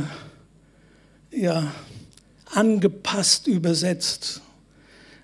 ja, 1.31 1.73
angepasst 2.45 3.47
übersetzt. 3.47 4.41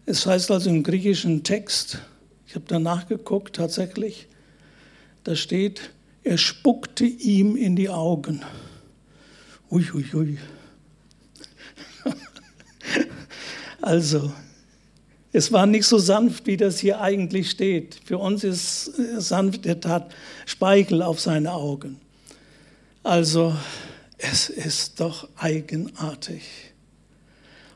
Es 0.06 0.26
heißt 0.26 0.52
also 0.52 0.70
im 0.70 0.84
griechischen 0.84 1.44
Text, 1.44 2.00
ich 2.48 2.56
habe 2.56 2.66
da 2.68 2.80
nachgeguckt 2.80 3.56
tatsächlich, 3.56 4.28
da 5.24 5.38
steht, 5.38 5.92
er 6.24 6.38
spuckte 6.38 7.06
ihm 7.06 7.56
in 7.56 7.78
die 7.78 7.90
Augen. 7.90 8.44
Uiuiui. 9.72 10.06
Ui, 10.14 10.20
ui. 10.20 10.38
also, 13.82 14.34
es 15.36 15.52
war 15.52 15.66
nicht 15.66 15.86
so 15.86 15.98
sanft, 15.98 16.48
wie 16.48 16.56
das 16.56 16.80
hier 16.80 17.02
eigentlich 17.02 17.50
steht. 17.50 18.00
Für 18.06 18.20
uns 18.20 18.46
ist 18.46 18.86
sanft, 19.18 19.66
er 19.66 19.82
tat 19.82 20.16
Speichel 20.46 21.02
auf 21.02 21.20
seine 21.20 21.52
Augen. 21.52 22.00
Also, 23.04 23.54
es 24.18 24.48
ist 24.48 25.02
doch 25.02 25.28
eigenartig. 25.36 26.42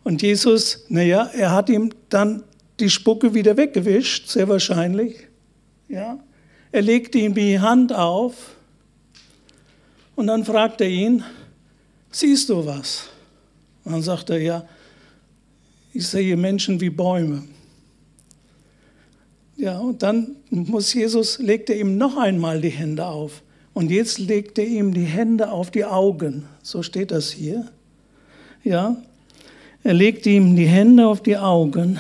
Und 0.06 0.22
Jesus, 0.22 0.86
naja, 0.88 1.30
er 1.34 1.52
hat 1.52 1.68
ihm 1.68 1.92
dann 2.08 2.46
die 2.80 2.90
Spucke 2.90 3.34
wieder 3.34 3.58
weggewischt, 3.58 4.30
sehr 4.30 4.48
wahrscheinlich. 4.48 5.28
Ja. 5.90 6.18
Er 6.72 6.82
legte 6.82 7.18
ihm 7.18 7.34
die 7.34 7.60
Hand 7.60 7.92
auf 7.92 8.36
und 10.16 10.28
dann 10.28 10.46
fragt 10.46 10.80
er 10.80 10.88
ihn, 10.88 11.26
siehst 12.10 12.48
du 12.48 12.66
was? 12.66 13.10
Und 13.84 13.92
dann 13.92 14.02
sagt 14.02 14.30
er, 14.30 14.42
ja, 14.42 14.66
ich 15.94 16.08
sehe 16.08 16.38
Menschen 16.38 16.80
wie 16.82 16.90
Bäume. 16.90 17.44
Ja, 19.58 19.80
und 19.80 20.04
dann 20.04 20.36
muss 20.50 20.94
Jesus, 20.94 21.40
legt 21.40 21.70
er 21.70 21.78
ihm 21.78 21.98
noch 21.98 22.18
einmal 22.18 22.62
die 22.62 22.70
Hände 22.70 23.06
auf. 23.06 23.44
Und 23.74 23.92
jetzt 23.92 24.18
legt 24.18 24.58
er 24.58 24.66
ihm 24.66 24.94
die 24.94 25.04
Hände 25.04 25.52
auf 25.52 25.72
die 25.72 25.86
Augen. 25.86 26.46
So 26.64 26.82
steht 26.84 27.12
das 27.12 27.32
hier. 27.32 27.70
Ja, 28.64 28.98
er 29.84 29.94
legte 29.94 30.30
ihm 30.30 30.56
die 30.56 30.68
Hände 30.68 31.08
auf 31.08 31.22
die 31.24 31.38
Augen 31.38 32.00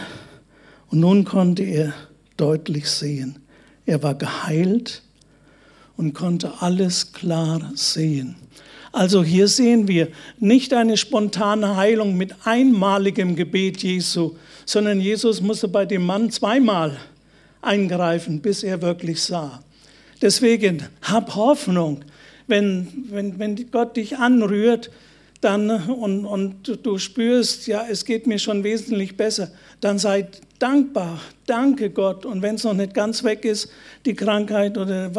und 0.90 1.00
nun 1.00 1.24
konnte 1.24 1.64
er 1.64 1.94
deutlich 2.36 2.90
sehen. 2.90 3.40
Er 3.86 4.04
war 4.04 4.16
geheilt 4.16 5.04
und 5.96 6.14
konnte 6.14 6.62
alles 6.62 7.14
klar 7.14 7.72
sehen. 7.76 8.36
Also 8.92 9.24
hier 9.24 9.48
sehen 9.48 9.88
wir 9.88 10.08
nicht 10.40 10.74
eine 10.74 10.98
spontane 10.98 11.76
Heilung 11.76 12.18
mit 12.18 12.34
einmaligem 12.46 13.36
Gebet 13.36 13.84
Jesu, 13.84 14.36
sondern 14.66 15.00
Jesus 15.00 15.42
musste 15.42 15.68
bei 15.68 15.86
dem 15.86 16.06
Mann 16.06 16.32
zweimal 16.32 16.98
eingreifen, 17.62 18.42
bis 18.42 18.64
er 18.64 18.82
wirklich 18.82 19.22
sah. 19.22 19.62
Deswegen 20.22 20.88
hab 21.02 21.36
Hoffnung, 21.36 22.02
wenn, 22.48 22.88
wenn, 23.10 23.38
wenn 23.40 23.72
Gott 23.72 23.96
dich 23.96 24.18
anrührt 24.18 24.90
dann, 25.42 25.70
und, 25.70 26.26
und 26.26 26.80
du 26.84 26.98
spürst, 26.98 27.68
ja, 27.68 27.86
es 27.90 28.04
geht 28.04 28.28
mir 28.28 28.40
schon 28.40 28.64
wesentlich 28.64 29.16
besser, 29.16 29.50
dann 29.80 29.98
sei 29.98 30.28
dankbar, 30.58 31.22
danke 31.46 31.90
Gott. 31.90 32.26
Und 32.26 32.42
wenn 32.42 32.56
es 32.56 32.66
noch 32.66 32.74
nicht 32.74 32.94
ganz 32.94 33.24
weg 33.24 33.46
ist, 33.46 33.70
die 34.06 34.16
Krankheit 34.16 34.78
oder 34.78 35.10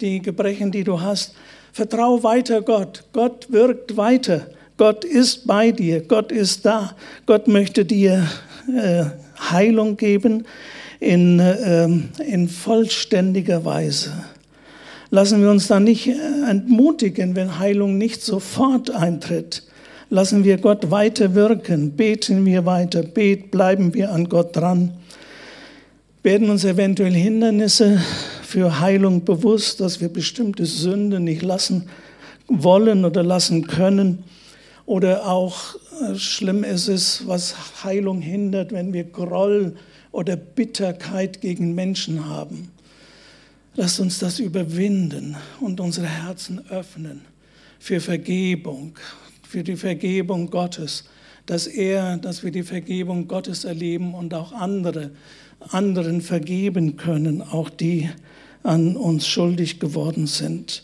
die 0.00 0.22
Gebrechen, 0.22 0.70
die 0.70 0.84
du 0.84 1.00
hast, 1.00 1.34
Vertrau 1.74 2.22
weiter 2.22 2.62
Gott. 2.62 3.02
Gott 3.12 3.50
wirkt 3.50 3.96
weiter. 3.96 4.46
Gott 4.76 5.04
ist 5.04 5.44
bei 5.44 5.72
dir. 5.72 6.02
Gott 6.02 6.30
ist 6.30 6.64
da. 6.64 6.94
Gott 7.26 7.48
möchte 7.48 7.84
dir 7.84 8.28
äh, 8.72 9.06
Heilung 9.50 9.96
geben 9.96 10.44
in, 11.00 11.40
äh, 11.40 11.88
in 12.22 12.48
vollständiger 12.48 13.64
Weise. 13.64 14.12
Lassen 15.10 15.42
wir 15.42 15.50
uns 15.50 15.66
da 15.66 15.80
nicht 15.80 16.06
äh, 16.06 16.12
entmutigen, 16.48 17.34
wenn 17.34 17.58
Heilung 17.58 17.98
nicht 17.98 18.22
sofort 18.22 18.92
eintritt. 18.92 19.64
Lassen 20.10 20.44
wir 20.44 20.58
Gott 20.58 20.92
weiter 20.92 21.34
wirken. 21.34 21.96
Beten 21.96 22.46
wir 22.46 22.64
weiter. 22.66 23.02
Bet, 23.02 23.50
bleiben 23.50 23.92
wir 23.94 24.12
an 24.12 24.28
Gott 24.28 24.54
dran. 24.54 24.92
Werden 26.22 26.50
uns 26.50 26.64
eventuell 26.64 27.14
Hindernisse 27.14 28.00
für 28.54 28.78
Heilung 28.78 29.24
bewusst, 29.24 29.80
dass 29.80 30.00
wir 30.00 30.08
bestimmte 30.08 30.64
Sünden 30.64 31.24
nicht 31.24 31.42
lassen 31.42 31.88
wollen 32.46 33.04
oder 33.04 33.24
lassen 33.24 33.66
können. 33.66 34.22
Oder 34.86 35.26
auch 35.26 35.74
äh, 36.00 36.14
schlimm 36.14 36.62
ist 36.62 36.86
es, 36.86 37.26
was 37.26 37.82
Heilung 37.82 38.20
hindert, 38.20 38.70
wenn 38.70 38.92
wir 38.92 39.02
Groll 39.02 39.74
oder 40.12 40.36
Bitterkeit 40.36 41.40
gegen 41.40 41.74
Menschen 41.74 42.28
haben. 42.28 42.70
Lasst 43.74 43.98
uns 43.98 44.20
das 44.20 44.38
überwinden 44.38 45.34
und 45.60 45.80
unsere 45.80 46.06
Herzen 46.06 46.64
öffnen 46.70 47.22
für 47.80 47.98
Vergebung, 47.98 48.94
für 49.42 49.64
die 49.64 49.74
Vergebung 49.74 50.48
Gottes, 50.48 51.06
dass 51.46 51.66
er, 51.66 52.18
dass 52.18 52.44
wir 52.44 52.52
die 52.52 52.62
Vergebung 52.62 53.26
Gottes 53.26 53.64
erleben 53.64 54.14
und 54.14 54.32
auch 54.32 54.52
andere, 54.52 55.10
anderen 55.70 56.20
vergeben 56.20 56.96
können, 56.96 57.42
auch 57.42 57.68
die, 57.68 58.10
an 58.64 58.96
uns 58.96 59.26
schuldig 59.28 59.78
geworden 59.78 60.26
sind. 60.26 60.82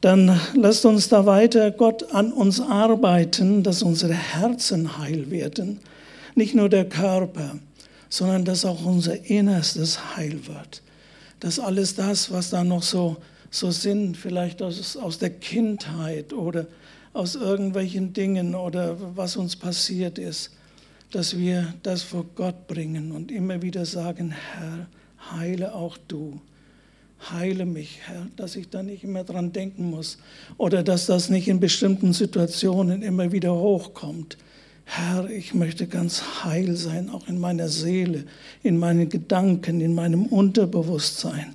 dann 0.00 0.38
lasst 0.54 0.84
uns 0.84 1.08
da 1.08 1.24
weiter 1.24 1.70
Gott 1.70 2.12
an 2.12 2.30
uns 2.30 2.60
arbeiten, 2.60 3.62
dass 3.62 3.82
unsere 3.82 4.12
Herzen 4.12 4.98
heil 4.98 5.30
werden. 5.30 5.80
Nicht 6.34 6.54
nur 6.54 6.68
der 6.68 6.86
Körper, 6.86 7.58
sondern 8.10 8.44
dass 8.44 8.66
auch 8.66 8.84
unser 8.84 9.30
Innerstes 9.30 10.14
heil 10.14 10.46
wird. 10.46 10.82
Dass 11.40 11.58
alles 11.58 11.94
das, 11.94 12.30
was 12.30 12.50
da 12.50 12.64
noch 12.64 12.82
so, 12.82 13.16
so 13.50 13.70
sind, 13.70 14.18
vielleicht 14.18 14.60
aus, 14.60 14.94
aus 14.98 15.18
der 15.18 15.30
Kindheit 15.30 16.34
oder 16.34 16.66
aus 17.14 17.34
irgendwelchen 17.34 18.12
Dingen 18.12 18.54
oder 18.54 18.98
was 19.16 19.36
uns 19.36 19.56
passiert 19.56 20.18
ist, 20.18 20.50
dass 21.12 21.38
wir 21.38 21.72
das 21.82 22.02
vor 22.02 22.26
Gott 22.34 22.66
bringen 22.66 23.10
und 23.10 23.32
immer 23.32 23.62
wieder 23.62 23.86
sagen, 23.86 24.32
Herr, 24.32 24.86
heile 25.32 25.74
auch 25.74 25.96
du 26.08 26.42
heile 27.30 27.66
mich, 27.66 28.00
Herr, 28.04 28.26
dass 28.36 28.56
ich 28.56 28.68
da 28.68 28.82
nicht 28.82 29.04
immer 29.04 29.24
dran 29.24 29.52
denken 29.52 29.90
muss 29.90 30.18
oder 30.56 30.82
dass 30.82 31.06
das 31.06 31.30
nicht 31.30 31.48
in 31.48 31.60
bestimmten 31.60 32.12
Situationen 32.12 33.02
immer 33.02 33.32
wieder 33.32 33.54
hochkommt. 33.54 34.36
Herr, 34.84 35.30
ich 35.30 35.54
möchte 35.54 35.86
ganz 35.86 36.44
heil 36.44 36.76
sein, 36.76 37.08
auch 37.08 37.26
in 37.26 37.38
meiner 37.38 37.68
Seele, 37.68 38.24
in 38.62 38.78
meinen 38.78 39.08
Gedanken, 39.08 39.80
in 39.80 39.94
meinem 39.94 40.26
Unterbewusstsein. 40.26 41.54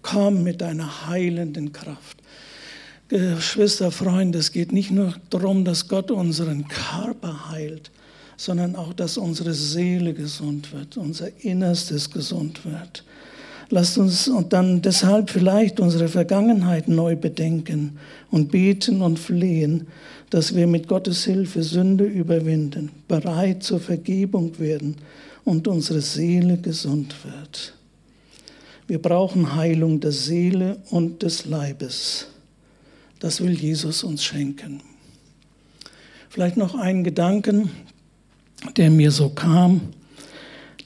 Komm 0.00 0.42
mit 0.42 0.62
deiner 0.62 1.06
heilenden 1.08 1.72
Kraft. 1.72 2.22
Geschwister, 3.08 3.90
Freunde, 3.90 4.38
es 4.38 4.52
geht 4.52 4.72
nicht 4.72 4.90
nur 4.90 5.14
darum, 5.28 5.66
dass 5.66 5.86
Gott 5.86 6.10
unseren 6.10 6.66
Körper 6.66 7.50
heilt, 7.50 7.90
sondern 8.38 8.74
auch, 8.74 8.94
dass 8.94 9.18
unsere 9.18 9.52
Seele 9.52 10.14
gesund 10.14 10.72
wird, 10.72 10.96
unser 10.96 11.28
Innerstes 11.44 12.10
gesund 12.10 12.64
wird. 12.64 13.04
Lasst 13.72 13.96
uns 13.96 14.28
und 14.28 14.52
dann 14.52 14.82
deshalb 14.82 15.30
vielleicht 15.30 15.80
unsere 15.80 16.06
Vergangenheit 16.06 16.88
neu 16.88 17.16
bedenken 17.16 17.96
und 18.30 18.50
beten 18.50 19.00
und 19.00 19.18
flehen, 19.18 19.86
dass 20.28 20.54
wir 20.54 20.66
mit 20.66 20.88
Gottes 20.88 21.24
Hilfe 21.24 21.62
Sünde 21.62 22.04
überwinden, 22.04 22.90
bereit 23.08 23.62
zur 23.62 23.80
Vergebung 23.80 24.58
werden 24.58 24.96
und 25.44 25.68
unsere 25.68 26.02
Seele 26.02 26.58
gesund 26.58 27.14
wird. 27.24 27.72
Wir 28.88 29.00
brauchen 29.00 29.56
Heilung 29.56 30.00
der 30.00 30.12
Seele 30.12 30.76
und 30.90 31.22
des 31.22 31.46
Leibes. 31.46 32.26
Das 33.20 33.40
will 33.40 33.52
Jesus 33.52 34.04
uns 34.04 34.22
schenken. 34.22 34.82
Vielleicht 36.28 36.58
noch 36.58 36.74
einen 36.74 37.04
Gedanken, 37.04 37.70
der 38.76 38.90
mir 38.90 39.10
so 39.10 39.30
kam. 39.30 39.94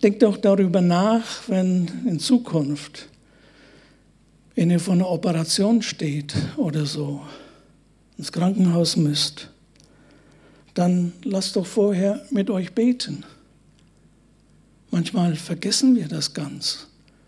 Denkt 0.06 0.22
doch 0.22 0.36
darüber 0.36 0.80
nach, 0.80 1.48
wenn 1.48 1.90
in 2.06 2.20
Zukunft, 2.20 3.08
wenn 4.54 4.70
ihr 4.70 4.78
vor 4.78 4.94
einer 4.94 5.10
Operation 5.10 5.82
steht 5.82 6.32
oder 6.56 6.86
so, 6.86 7.22
ins 8.16 8.30
Krankenhaus 8.30 8.96
müsst, 8.96 9.50
dann 10.74 11.12
lasst 11.24 11.56
doch 11.56 11.66
vorher 11.66 12.24
mit 12.30 12.50
euch 12.50 12.72
beten. 12.72 13.24
Manchmal 14.92 15.34
vergessen 15.34 15.96
wir 15.96 16.06
das 16.06 16.32
ganz 16.32 16.86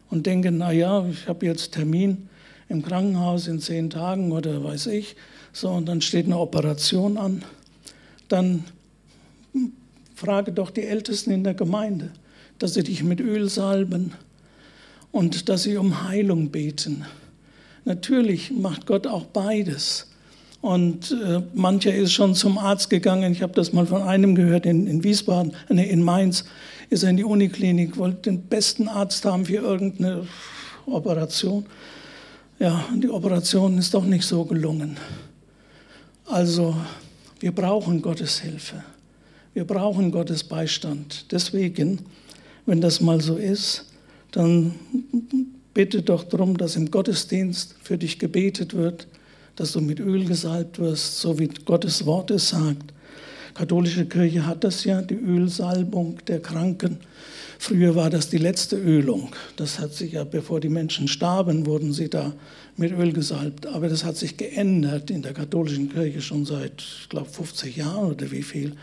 und 0.09 0.27
denken, 0.27 0.59
na 0.59 0.71
ja, 0.71 1.05
ich 1.09 1.27
habe 1.27 1.47
jetzt 1.47 1.73
Termin 1.73 2.29
im 2.69 2.83
Krankenhaus 2.85 3.49
in 3.49 3.59
zehn 3.59 3.91
Tagen 3.91 4.31
oder 4.31 4.63
weiß 4.63 4.87
ich, 4.87 5.17
so 5.53 5.69
und 5.71 5.87
dann 5.87 6.01
steht 6.01 6.27
eine 6.27 6.39
Operation 6.39 7.19
an. 7.19 7.45
Dann 8.29 8.63
frage 10.15 10.53
doch 10.53 10.71
die 10.71 10.85
Ältesten 10.85 11.33
in 11.33 11.43
der 11.43 11.55
Gemeinde 11.55 12.13
dass 12.59 12.75
sie 12.75 12.83
dich 12.83 13.03
mit 13.03 13.21
Öl 13.21 13.49
salben 13.49 14.13
und 15.13 15.49
dass 15.49 15.63
sie 15.63 15.77
um 15.77 16.09
Heilung 16.09 16.51
beten. 16.51 17.05
Natürlich 17.85 18.51
macht 18.51 18.87
Gott 18.87 19.07
auch 19.07 19.25
beides. 19.27 20.09
Und 20.61 21.13
äh, 21.13 21.41
mancher 21.55 21.95
ist 21.95 22.13
schon 22.13 22.35
zum 22.35 22.59
Arzt 22.59 22.91
gegangen. 22.91 23.33
Ich 23.33 23.43
habe 23.43 23.53
das 23.53 23.73
mal 23.73 23.87
von 23.87 24.03
einem 24.03 24.35
gehört 24.35 24.67
in, 24.67 24.87
in 24.87 25.05
Wiesbaden, 25.05 25.55
nee, 25.69 25.89
in 25.89 26.03
Mainz. 26.03 26.45
Ist 26.91 27.05
er 27.05 27.11
in 27.11 27.17
die 27.17 27.25
Uniklinik, 27.25 27.97
wollte 27.97 28.31
den 28.31 28.43
besten 28.43 28.89
Arzt 28.89 29.25
haben 29.25 29.47
für 29.47 29.57
irgendeine 29.57 30.27
Operation. 30.87 31.67
Ja, 32.59 32.85
die 32.95 33.09
Operation 33.09 33.79
ist 33.79 33.95
doch 33.95 34.05
nicht 34.05 34.25
so 34.25 34.45
gelungen. 34.45 34.97
Also, 36.27 36.77
wir 37.39 37.53
brauchen 37.53 38.03
Gottes 38.03 38.41
Hilfe. 38.41 38.83
Wir 39.55 39.65
brauchen 39.65 40.11
Gottes 40.11 40.43
Beistand. 40.43 41.27
Deswegen 41.31 42.01
wenn 42.69 42.83
das 42.83 43.01
mal 43.01 43.21
so 43.21 43.37
ist, 43.37 43.87
dann 44.31 44.75
bitte 45.73 46.03
doch 46.03 46.25
darum, 46.25 46.59
dass 46.59 46.77
im 46.77 46.91
Gottesdienst 46.91 47.77
für 47.83 47.97
dich 47.97 48.19
gebetet 48.19 48.75
wird, 48.75 49.07
dass 49.57 49.73
du 49.73 49.81
mit 49.81 50.01
Öl 50.01 50.27
gesalbt 50.27 50.79
wirst, 50.79 51.19
so 51.19 51.39
wie 51.39 51.49
Gottes 51.49 52.05
Wort 52.05 52.31
es 52.31 52.51
sagt. 52.51 52.93
Katholische 53.55 54.05
Kirche 54.05 54.47
hat 54.47 54.65
das 54.65 54.85
ja, 54.85 55.01
die 55.01 55.15
Ölsalbung 55.15 56.19
der 56.27 56.41
Kranken. 56.41 56.99
Früher 57.59 57.97
war 57.97 58.11
das 58.11 58.29
die 58.29 58.39
letzte 58.39 58.77
Ölung. 58.77 59.31
Das 59.57 59.79
hat 59.79 59.95
sich 59.95 60.13
ja, 60.13 60.25
bevor 60.25 60.61
die 60.61 60.69
Menschen 60.69 61.09
starben, 61.09 61.65
wurden 61.65 61.95
sie 61.95 62.11
da 62.11 62.35
mit 62.77 62.93
Öl 62.93 63.13
gesalbt. 63.15 63.67
Aber 63.67 63.89
das 63.89 64.05
hat 64.05 64.17
sich 64.17 64.37
geändert 64.37 65.11
in 65.11 65.23
der 65.23 65.33
katholischen 65.33 65.91
Kirche 65.91 66.21
schon 66.21 66.45
seit, 66.45 66.83
ich 66.83 67.09
glaube, 67.09 67.31
50 67.31 67.77
Jahren 67.77 68.13
oder 68.13 68.31
wie 68.31 68.43
viel. 68.43 68.75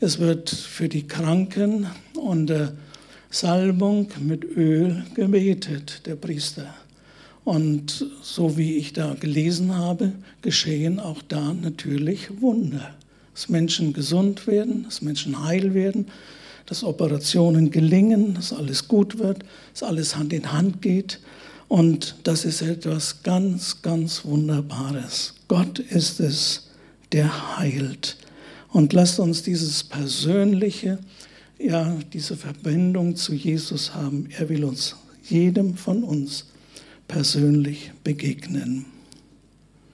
Es 0.00 0.18
wird 0.18 0.48
für 0.48 0.88
die 0.88 1.06
Kranken 1.06 1.86
und 2.16 2.50
äh, 2.50 2.68
Salbung 3.30 4.08
mit 4.20 4.44
Öl 4.44 5.04
gebetet, 5.14 6.02
der 6.06 6.16
Priester. 6.16 6.74
Und 7.44 8.06
so 8.22 8.56
wie 8.56 8.76
ich 8.76 8.92
da 8.92 9.14
gelesen 9.14 9.76
habe, 9.76 10.12
geschehen 10.42 10.98
auch 11.00 11.22
da 11.28 11.52
natürlich 11.54 12.40
Wunder. 12.40 12.94
Dass 13.34 13.48
Menschen 13.48 13.92
gesund 13.92 14.46
werden, 14.46 14.84
dass 14.84 15.02
Menschen 15.02 15.44
heil 15.44 15.74
werden, 15.74 16.06
dass 16.66 16.84
Operationen 16.84 17.70
gelingen, 17.70 18.34
dass 18.34 18.52
alles 18.52 18.88
gut 18.88 19.18
wird, 19.18 19.44
dass 19.72 19.82
alles 19.82 20.16
Hand 20.16 20.32
in 20.32 20.52
Hand 20.52 20.82
geht. 20.82 21.20
Und 21.68 22.16
das 22.24 22.44
ist 22.44 22.62
etwas 22.62 23.22
ganz, 23.22 23.82
ganz 23.82 24.24
Wunderbares. 24.24 25.34
Gott 25.48 25.78
ist 25.78 26.20
es, 26.20 26.68
der 27.12 27.58
heilt. 27.58 28.16
Und 28.70 28.92
lasst 28.92 29.18
uns 29.18 29.42
dieses 29.42 29.84
persönliche, 29.84 30.98
ja, 31.58 31.98
diese 32.12 32.36
Verbindung 32.36 33.16
zu 33.16 33.34
Jesus 33.34 33.94
haben. 33.94 34.28
Er 34.38 34.48
will 34.48 34.64
uns, 34.64 34.96
jedem 35.24 35.76
von 35.76 36.04
uns, 36.04 36.46
persönlich 37.06 37.92
begegnen. 38.04 38.86